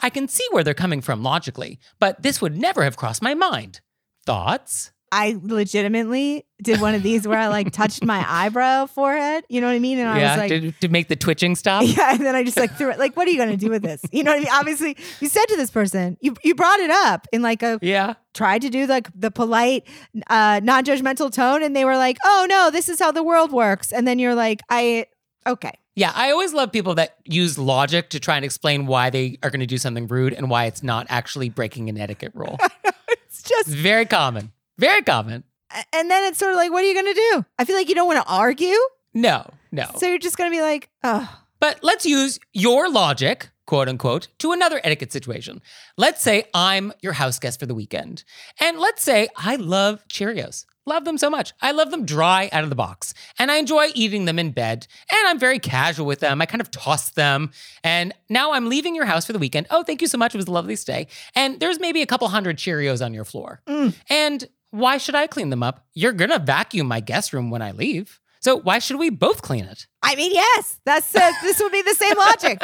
I 0.00 0.10
can 0.10 0.28
see 0.28 0.46
where 0.50 0.62
they're 0.62 0.74
coming 0.74 1.00
from 1.00 1.22
logically, 1.22 1.78
but 1.98 2.22
this 2.22 2.40
would 2.42 2.56
never 2.56 2.84
have 2.84 2.96
crossed 2.96 3.22
my 3.22 3.34
mind. 3.34 3.80
Thoughts? 4.24 4.92
I 5.12 5.38
legitimately 5.40 6.44
did 6.60 6.80
one 6.80 6.94
of 6.94 7.02
these 7.02 7.28
where 7.28 7.38
I 7.38 7.46
like 7.46 7.70
touched 7.72 8.04
my 8.04 8.24
eyebrow 8.28 8.86
forehead. 8.86 9.44
You 9.48 9.60
know 9.60 9.68
what 9.68 9.74
I 9.74 9.78
mean? 9.78 9.98
And 9.98 10.08
I 10.08 10.18
was 10.18 10.36
like, 10.36 10.48
to, 10.48 10.72
to 10.72 10.88
make 10.88 11.08
the 11.08 11.14
twitching 11.14 11.54
stop. 11.54 11.84
yeah. 11.86 12.12
And 12.12 12.26
then 12.26 12.34
I 12.34 12.42
just 12.42 12.56
like 12.56 12.76
threw 12.76 12.90
it. 12.90 12.98
Like, 12.98 13.16
what 13.16 13.28
are 13.28 13.30
you 13.30 13.36
going 13.36 13.50
to 13.50 13.56
do 13.56 13.70
with 13.70 13.82
this? 13.82 14.02
You 14.10 14.24
know 14.24 14.32
what 14.32 14.38
I 14.38 14.40
mean? 14.40 14.52
Obviously, 14.52 14.96
you 15.20 15.28
said 15.28 15.44
to 15.46 15.56
this 15.56 15.70
person, 15.70 16.16
you 16.20 16.34
you 16.42 16.54
brought 16.54 16.80
it 16.80 16.90
up 16.90 17.28
in 17.32 17.40
like 17.40 17.62
a 17.62 17.78
Yeah. 17.82 18.14
tried 18.34 18.62
to 18.62 18.68
do 18.68 18.86
like 18.86 19.08
the 19.14 19.30
polite, 19.30 19.86
uh, 20.28 20.60
non-judgmental 20.62 21.32
tone, 21.32 21.62
and 21.62 21.74
they 21.76 21.84
were 21.84 21.96
like, 21.96 22.18
"Oh 22.24 22.46
no, 22.48 22.70
this 22.70 22.88
is 22.88 22.98
how 22.98 23.12
the 23.12 23.22
world 23.22 23.52
works." 23.52 23.92
And 23.92 24.08
then 24.08 24.18
you're 24.18 24.34
like, 24.34 24.60
"I 24.68 25.06
okay." 25.46 25.72
Yeah, 25.96 26.12
I 26.14 26.30
always 26.30 26.52
love 26.52 26.70
people 26.72 26.94
that 26.96 27.16
use 27.24 27.58
logic 27.58 28.10
to 28.10 28.20
try 28.20 28.36
and 28.36 28.44
explain 28.44 28.86
why 28.86 29.08
they 29.10 29.38
are 29.42 29.50
going 29.50 29.60
to 29.60 29.66
do 29.66 29.78
something 29.78 30.06
rude 30.06 30.34
and 30.34 30.48
why 30.50 30.66
it's 30.66 30.82
not 30.82 31.06
actually 31.08 31.48
breaking 31.48 31.88
an 31.88 31.98
etiquette 31.98 32.32
rule. 32.34 32.58
It's 33.08 33.42
just, 33.42 33.68
it's 33.68 33.76
very 33.76 34.06
common. 34.06 34.50
Very 34.78 35.02
common. 35.02 35.44
and 35.92 36.10
then 36.10 36.24
it's 36.24 36.38
sort 36.38 36.52
of 36.52 36.56
like, 36.56 36.70
what 36.72 36.82
are 36.84 36.86
you 36.86 36.94
going 36.94 37.14
to 37.14 37.20
do? 37.32 37.44
I 37.58 37.64
feel 37.66 37.76
like 37.76 37.88
you 37.88 37.94
don't 37.94 38.06
want 38.06 38.24
to 38.24 38.32
argue, 38.32 38.74
No, 39.12 39.48
no. 39.72 39.84
so 39.98 40.06
you're 40.06 40.18
just 40.18 40.38
going 40.38 40.50
to 40.50 40.56
be 40.56 40.62
like, 40.62 40.88
"Oh, 41.04 41.28
But 41.60 41.80
let's 41.82 42.06
use 42.06 42.38
your 42.54 42.88
logic, 42.90 43.50
quote 43.66 43.88
unquote, 43.90 44.28
to 44.38 44.52
another 44.52 44.80
etiquette 44.84 45.12
situation. 45.12 45.60
Let's 45.98 46.22
say 46.22 46.44
I'm 46.54 46.92
your 47.02 47.12
house 47.14 47.38
guest 47.38 47.60
for 47.60 47.66
the 47.66 47.74
weekend. 47.74 48.24
And 48.58 48.78
let's 48.78 49.02
say 49.02 49.28
I 49.36 49.56
love 49.56 50.02
Cheerios. 50.08 50.64
Love 50.86 51.04
them 51.04 51.18
so 51.18 51.28
much. 51.28 51.52
I 51.60 51.72
love 51.72 51.90
them 51.90 52.06
dry 52.06 52.48
out 52.52 52.62
of 52.62 52.70
the 52.70 52.76
box. 52.76 53.12
And 53.38 53.50
I 53.50 53.56
enjoy 53.56 53.88
eating 53.94 54.24
them 54.24 54.38
in 54.38 54.52
bed. 54.52 54.86
And 55.10 55.26
I'm 55.26 55.38
very 55.38 55.58
casual 55.58 56.06
with 56.06 56.20
them. 56.20 56.40
I 56.40 56.46
kind 56.46 56.60
of 56.60 56.70
toss 56.70 57.10
them. 57.10 57.50
And 57.82 58.14
now 58.28 58.52
I'm 58.52 58.68
leaving 58.68 58.94
your 58.94 59.04
house 59.04 59.26
for 59.26 59.32
the 59.32 59.40
weekend. 59.40 59.66
Oh, 59.70 59.82
thank 59.82 60.00
you 60.00 60.06
so 60.06 60.16
much. 60.16 60.34
It 60.34 60.38
was 60.38 60.46
a 60.46 60.52
lovely 60.52 60.76
stay. 60.76 61.08
And 61.34 61.58
there's 61.58 61.80
maybe 61.80 62.02
a 62.02 62.06
couple 62.06 62.28
hundred 62.28 62.56
Cheerios 62.56 63.04
on 63.04 63.12
your 63.12 63.24
floor. 63.24 63.62
Mm. 63.68 63.94
And 64.08 64.48
why 64.70 64.98
should 64.98 65.16
I 65.16 65.26
clean 65.26 65.50
them 65.50 65.62
up? 65.62 65.84
You're 65.94 66.12
going 66.12 66.30
to 66.30 66.38
vacuum 66.38 66.86
my 66.86 67.00
guest 67.00 67.32
room 67.32 67.50
when 67.50 67.62
I 67.62 67.72
leave. 67.72 68.20
So 68.40 68.58
why 68.60 68.78
should 68.78 68.98
we 68.98 69.10
both 69.10 69.42
clean 69.42 69.64
it? 69.64 69.88
I 70.02 70.14
mean, 70.14 70.32
yes, 70.32 70.78
that's 70.84 71.16
uh, 71.16 71.32
this 71.42 71.58
would 71.58 71.72
be 71.72 71.82
the 71.82 71.94
same 71.94 72.16
logic." 72.16 72.60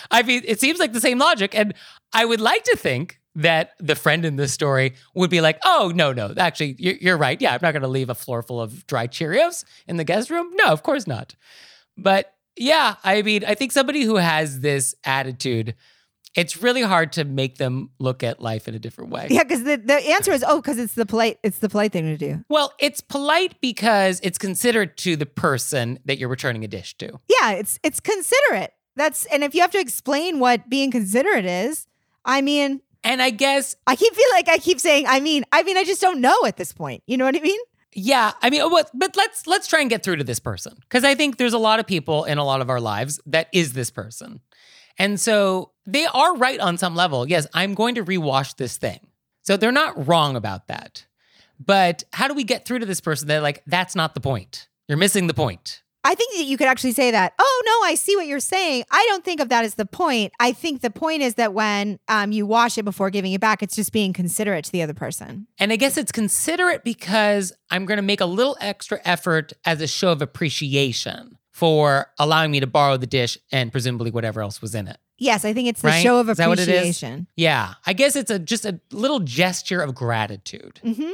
I 0.12 0.22
mean, 0.22 0.42
it 0.44 0.60
seems 0.60 0.78
like 0.78 0.92
the 0.92 1.00
same 1.00 1.18
logic. 1.18 1.52
And 1.52 1.74
I 2.12 2.24
would 2.24 2.40
like 2.40 2.62
to 2.64 2.76
think 2.76 3.18
that 3.36 3.70
the 3.78 3.94
friend 3.94 4.24
in 4.24 4.36
this 4.36 4.52
story 4.52 4.94
would 5.14 5.30
be 5.30 5.40
like, 5.40 5.58
oh, 5.64 5.92
no, 5.94 6.12
no, 6.12 6.32
actually, 6.36 6.76
you're, 6.78 6.94
you're 6.94 7.16
right. 7.16 7.40
Yeah, 7.40 7.52
I'm 7.54 7.60
not 7.62 7.72
going 7.72 7.82
to 7.82 7.88
leave 7.88 8.10
a 8.10 8.14
floor 8.14 8.42
full 8.42 8.60
of 8.60 8.86
dry 8.86 9.06
Cheerios 9.06 9.64
in 9.88 9.96
the 9.96 10.04
guest 10.04 10.30
room. 10.30 10.50
No, 10.54 10.66
of 10.66 10.82
course 10.82 11.06
not. 11.06 11.34
But 11.96 12.34
yeah, 12.56 12.96
I 13.02 13.22
mean, 13.22 13.44
I 13.44 13.54
think 13.54 13.72
somebody 13.72 14.02
who 14.02 14.16
has 14.16 14.60
this 14.60 14.94
attitude, 15.04 15.74
it's 16.34 16.62
really 16.62 16.82
hard 16.82 17.12
to 17.12 17.24
make 17.24 17.58
them 17.58 17.90
look 17.98 18.22
at 18.22 18.40
life 18.40 18.68
in 18.68 18.74
a 18.74 18.78
different 18.78 19.10
way. 19.10 19.28
Yeah, 19.30 19.42
because 19.42 19.64
the, 19.64 19.76
the 19.76 19.94
answer 19.94 20.32
is 20.32 20.44
oh, 20.46 20.60
because 20.60 20.78
it's 20.78 20.94
the 20.94 21.06
polite 21.06 21.38
it's 21.42 21.58
the 21.58 21.68
polite 21.68 21.92
thing 21.92 22.04
to 22.04 22.16
do. 22.16 22.44
Well, 22.48 22.72
it's 22.78 23.00
polite 23.00 23.60
because 23.60 24.20
it's 24.22 24.38
considerate 24.38 24.96
to 24.98 25.16
the 25.16 25.26
person 25.26 25.98
that 26.04 26.18
you're 26.18 26.28
returning 26.28 26.64
a 26.64 26.68
dish 26.68 26.96
to. 26.98 27.20
Yeah, 27.28 27.52
it's 27.52 27.78
it's 27.82 28.00
considerate. 28.00 28.72
That's 28.96 29.26
and 29.26 29.42
if 29.42 29.54
you 29.54 29.60
have 29.60 29.72
to 29.72 29.80
explain 29.80 30.38
what 30.38 30.68
being 30.68 30.90
considerate 30.90 31.44
is, 31.44 31.86
I 32.24 32.40
mean, 32.40 32.80
And 33.04 33.20
I 33.20 33.30
guess 33.30 33.76
I 33.86 33.96
keep 33.96 34.14
feel 34.14 34.28
like 34.32 34.48
I 34.48 34.58
keep 34.58 34.80
saying, 34.80 35.04
I 35.06 35.20
mean, 35.20 35.44
I 35.52 35.62
mean, 35.62 35.76
I 35.76 35.84
just 35.84 36.00
don't 36.00 36.20
know 36.20 36.44
at 36.46 36.56
this 36.56 36.72
point. 36.72 37.02
You 37.06 37.16
know 37.18 37.26
what 37.26 37.36
I 37.36 37.40
mean? 37.40 37.60
Yeah, 37.92 38.32
I 38.42 38.50
mean? 38.50 38.68
But 38.94 39.16
let's 39.16 39.46
let's 39.46 39.68
try 39.68 39.80
and 39.80 39.88
get 39.88 40.02
through 40.02 40.16
to 40.16 40.24
this 40.24 40.40
person 40.40 40.74
because 40.80 41.04
I 41.04 41.14
think 41.14 41.36
there's 41.36 41.52
a 41.52 41.58
lot 41.58 41.78
of 41.78 41.86
people 41.86 42.24
in 42.24 42.38
a 42.38 42.44
lot 42.44 42.60
of 42.60 42.68
our 42.68 42.80
lives 42.80 43.20
that 43.26 43.48
is 43.52 43.72
this 43.74 43.90
person, 43.90 44.40
and 44.98 45.20
so 45.20 45.70
they 45.86 46.06
are 46.06 46.34
right 46.34 46.58
on 46.58 46.76
some 46.76 46.96
level. 46.96 47.28
Yes, 47.28 47.46
I'm 47.54 47.74
going 47.74 47.94
to 47.94 48.04
rewash 48.04 48.56
this 48.56 48.78
thing, 48.78 48.98
so 49.42 49.56
they're 49.56 49.70
not 49.70 50.08
wrong 50.08 50.34
about 50.34 50.66
that. 50.66 51.06
But 51.64 52.02
how 52.12 52.26
do 52.26 52.34
we 52.34 52.42
get 52.42 52.64
through 52.64 52.80
to 52.80 52.86
this 52.86 53.00
person 53.00 53.28
that 53.28 53.44
like 53.44 53.62
that's 53.64 53.94
not 53.94 54.14
the 54.14 54.20
point? 54.20 54.66
You're 54.88 54.98
missing 54.98 55.28
the 55.28 55.34
point. 55.34 55.83
I 56.06 56.14
think 56.14 56.36
that 56.36 56.44
you 56.44 56.56
could 56.58 56.66
actually 56.68 56.92
say 56.92 57.10
that. 57.12 57.32
Oh 57.38 57.62
no, 57.64 57.88
I 57.88 57.94
see 57.94 58.14
what 58.14 58.26
you're 58.26 58.38
saying. 58.40 58.84
I 58.90 59.04
don't 59.08 59.24
think 59.24 59.40
of 59.40 59.48
that 59.48 59.64
as 59.64 59.74
the 59.76 59.86
point. 59.86 60.32
I 60.38 60.52
think 60.52 60.82
the 60.82 60.90
point 60.90 61.22
is 61.22 61.34
that 61.36 61.54
when 61.54 61.98
um, 62.08 62.30
you 62.30 62.44
wash 62.46 62.76
it 62.76 62.84
before 62.84 63.08
giving 63.10 63.32
it 63.32 63.40
back, 63.40 63.62
it's 63.62 63.74
just 63.74 63.90
being 63.92 64.12
considerate 64.12 64.64
to 64.66 64.72
the 64.72 64.82
other 64.82 64.94
person. 64.94 65.46
And 65.58 65.72
I 65.72 65.76
guess 65.76 65.96
it's 65.96 66.12
considerate 66.12 66.84
because 66.84 67.52
I'm 67.70 67.86
going 67.86 67.96
to 67.96 68.02
make 68.02 68.20
a 68.20 68.26
little 68.26 68.56
extra 68.60 69.00
effort 69.04 69.52
as 69.64 69.80
a 69.80 69.86
show 69.86 70.12
of 70.12 70.20
appreciation 70.22 71.38
for 71.50 72.06
allowing 72.18 72.50
me 72.50 72.60
to 72.60 72.66
borrow 72.66 72.96
the 72.96 73.06
dish 73.06 73.38
and 73.52 73.70
presumably 73.72 74.10
whatever 74.10 74.40
else 74.42 74.60
was 74.60 74.74
in 74.74 74.88
it. 74.88 74.98
Yes, 75.18 75.44
I 75.44 75.52
think 75.52 75.68
it's 75.68 75.80
the 75.80 75.88
Right? 75.88 76.02
show 76.02 76.18
of 76.18 76.28
Is 76.28 76.38
that 76.38 76.48
what 76.48 76.58
it 76.58 76.62
is? 76.68 76.68
appreciation. 76.74 77.28
Yeah, 77.36 77.74
I 77.86 77.92
guess 77.92 78.16
it's 78.16 78.30
a 78.30 78.38
just 78.40 78.64
a 78.64 78.80
little 78.90 79.20
gesture 79.20 79.80
of 79.80 79.94
gratitude. 79.94 80.80
hmm 80.82 81.12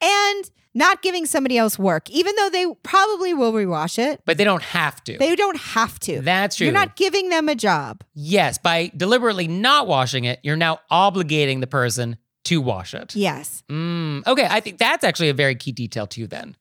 And 0.00 0.50
not 0.76 1.02
giving 1.02 1.24
somebody 1.24 1.56
else 1.56 1.78
work, 1.78 2.10
even 2.10 2.34
though 2.36 2.50
they 2.50 2.66
probably 2.82 3.32
will 3.32 3.52
rewash 3.52 3.98
it. 3.98 4.20
But 4.24 4.38
they 4.38 4.44
don't 4.44 4.62
have 4.62 5.02
to. 5.04 5.16
They 5.18 5.36
don't 5.36 5.56
have 5.58 6.00
to. 6.00 6.20
That's 6.20 6.56
true. 6.56 6.64
You're 6.66 6.74
not 6.74 6.96
giving 6.96 7.28
them 7.28 7.48
a 7.48 7.54
job. 7.54 8.02
yes, 8.14 8.58
by 8.58 8.90
deliberately 8.96 9.46
not 9.46 9.86
washing 9.86 10.24
it, 10.24 10.40
you're 10.42 10.56
now 10.56 10.80
obligating 10.90 11.60
the 11.60 11.66
person 11.68 12.16
to 12.44 12.60
wash 12.60 12.92
it. 12.92 13.14
Yes. 13.14 13.62
Mm, 13.70 14.26
okay, 14.26 14.46
I 14.50 14.60
think 14.60 14.78
that's 14.78 15.04
actually 15.04 15.28
a 15.28 15.34
very 15.34 15.54
key 15.54 15.72
detail 15.72 16.06
too. 16.06 16.26
Then, 16.26 16.56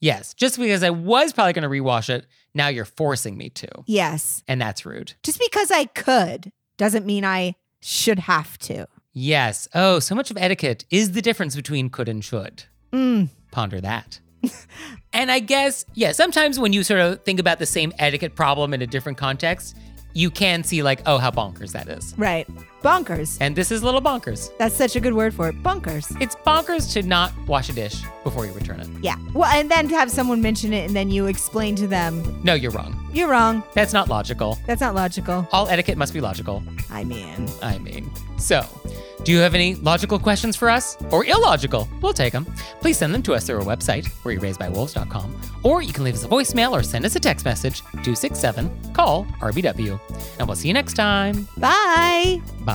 yes, 0.00 0.32
just 0.32 0.58
because 0.58 0.82
I 0.82 0.90
was 0.90 1.32
probably 1.32 1.52
going 1.52 1.62
to 1.64 1.68
rewash 1.68 2.08
it, 2.08 2.24
now 2.54 2.68
you're 2.68 2.84
forcing 2.86 3.36
me 3.36 3.50
to, 3.50 3.68
Yes. 3.86 4.42
and 4.48 4.60
that's 4.60 4.86
rude. 4.86 5.12
Just 5.24 5.38
because 5.40 5.70
I 5.70 5.86
could 5.86 6.52
doesn't 6.78 7.04
mean 7.04 7.24
I 7.24 7.56
should 7.82 8.20
have 8.20 8.56
to. 8.58 8.86
Yes. 9.18 9.66
Oh, 9.74 9.98
so 9.98 10.14
much 10.14 10.30
of 10.30 10.36
etiquette 10.36 10.84
is 10.90 11.12
the 11.12 11.22
difference 11.22 11.56
between 11.56 11.88
could 11.88 12.06
and 12.06 12.22
should. 12.22 12.64
Mm. 12.92 13.30
Ponder 13.50 13.80
that. 13.80 14.20
and 15.14 15.30
I 15.30 15.38
guess, 15.38 15.86
yeah, 15.94 16.12
sometimes 16.12 16.58
when 16.58 16.74
you 16.74 16.84
sort 16.84 17.00
of 17.00 17.24
think 17.24 17.40
about 17.40 17.58
the 17.58 17.64
same 17.64 17.94
etiquette 17.98 18.34
problem 18.34 18.74
in 18.74 18.82
a 18.82 18.86
different 18.86 19.16
context, 19.16 19.74
you 20.12 20.30
can 20.30 20.62
see, 20.64 20.82
like, 20.82 21.00
oh, 21.06 21.16
how 21.16 21.30
bonkers 21.30 21.72
that 21.72 21.88
is. 21.88 22.12
Right. 22.18 22.46
Bonkers. 22.82 23.38
And 23.40 23.56
this 23.56 23.70
is 23.72 23.82
a 23.82 23.84
little 23.84 24.00
bonkers. 24.02 24.50
That's 24.58 24.74
such 24.76 24.94
a 24.96 25.00
good 25.00 25.14
word 25.14 25.34
for 25.34 25.48
it. 25.48 25.62
Bonkers. 25.62 26.20
It's 26.20 26.36
bonkers 26.36 26.92
to 26.92 27.02
not 27.02 27.32
wash 27.46 27.68
a 27.68 27.72
dish 27.72 28.02
before 28.22 28.46
you 28.46 28.52
return 28.52 28.80
it. 28.80 28.88
Yeah. 29.02 29.16
Well, 29.34 29.50
and 29.50 29.70
then 29.70 29.88
to 29.88 29.94
have 29.96 30.10
someone 30.10 30.40
mention 30.40 30.72
it 30.72 30.86
and 30.86 30.94
then 30.94 31.10
you 31.10 31.26
explain 31.26 31.74
to 31.76 31.86
them, 31.86 32.40
No, 32.44 32.54
you're 32.54 32.70
wrong. 32.72 33.08
you're 33.12 33.28
wrong. 33.28 33.62
That's 33.74 33.92
not 33.92 34.08
logical. 34.08 34.58
That's 34.66 34.80
not 34.80 34.94
logical. 34.94 35.48
All 35.52 35.68
etiquette 35.68 35.98
must 35.98 36.12
be 36.14 36.20
logical. 36.20 36.62
I 36.90 37.02
mean, 37.04 37.48
I 37.62 37.78
mean. 37.78 38.10
So, 38.38 38.64
do 39.24 39.32
you 39.32 39.38
have 39.38 39.54
any 39.54 39.74
logical 39.76 40.18
questions 40.18 40.54
for 40.56 40.68
us? 40.70 40.96
Or 41.10 41.24
illogical? 41.24 41.88
We'll 42.02 42.12
take 42.12 42.32
them. 42.32 42.44
Please 42.80 42.98
send 42.98 43.12
them 43.14 43.22
to 43.24 43.34
us 43.34 43.46
through 43.46 43.56
our 43.58 43.64
website, 43.64 44.04
wereraisedbywolves.com, 44.22 45.40
or 45.64 45.82
you 45.82 45.92
can 45.92 46.04
leave 46.04 46.14
us 46.14 46.24
a 46.24 46.28
voicemail 46.28 46.72
or 46.72 46.82
send 46.82 47.04
us 47.04 47.16
a 47.16 47.20
text 47.20 47.44
message, 47.44 47.80
267 48.04 48.92
call 48.92 49.24
RBW. 49.40 49.98
And 50.38 50.46
we'll 50.46 50.56
see 50.56 50.68
you 50.68 50.74
next 50.74 50.94
time. 50.94 51.48
bye. 51.56 52.40
Bye. 52.60 52.74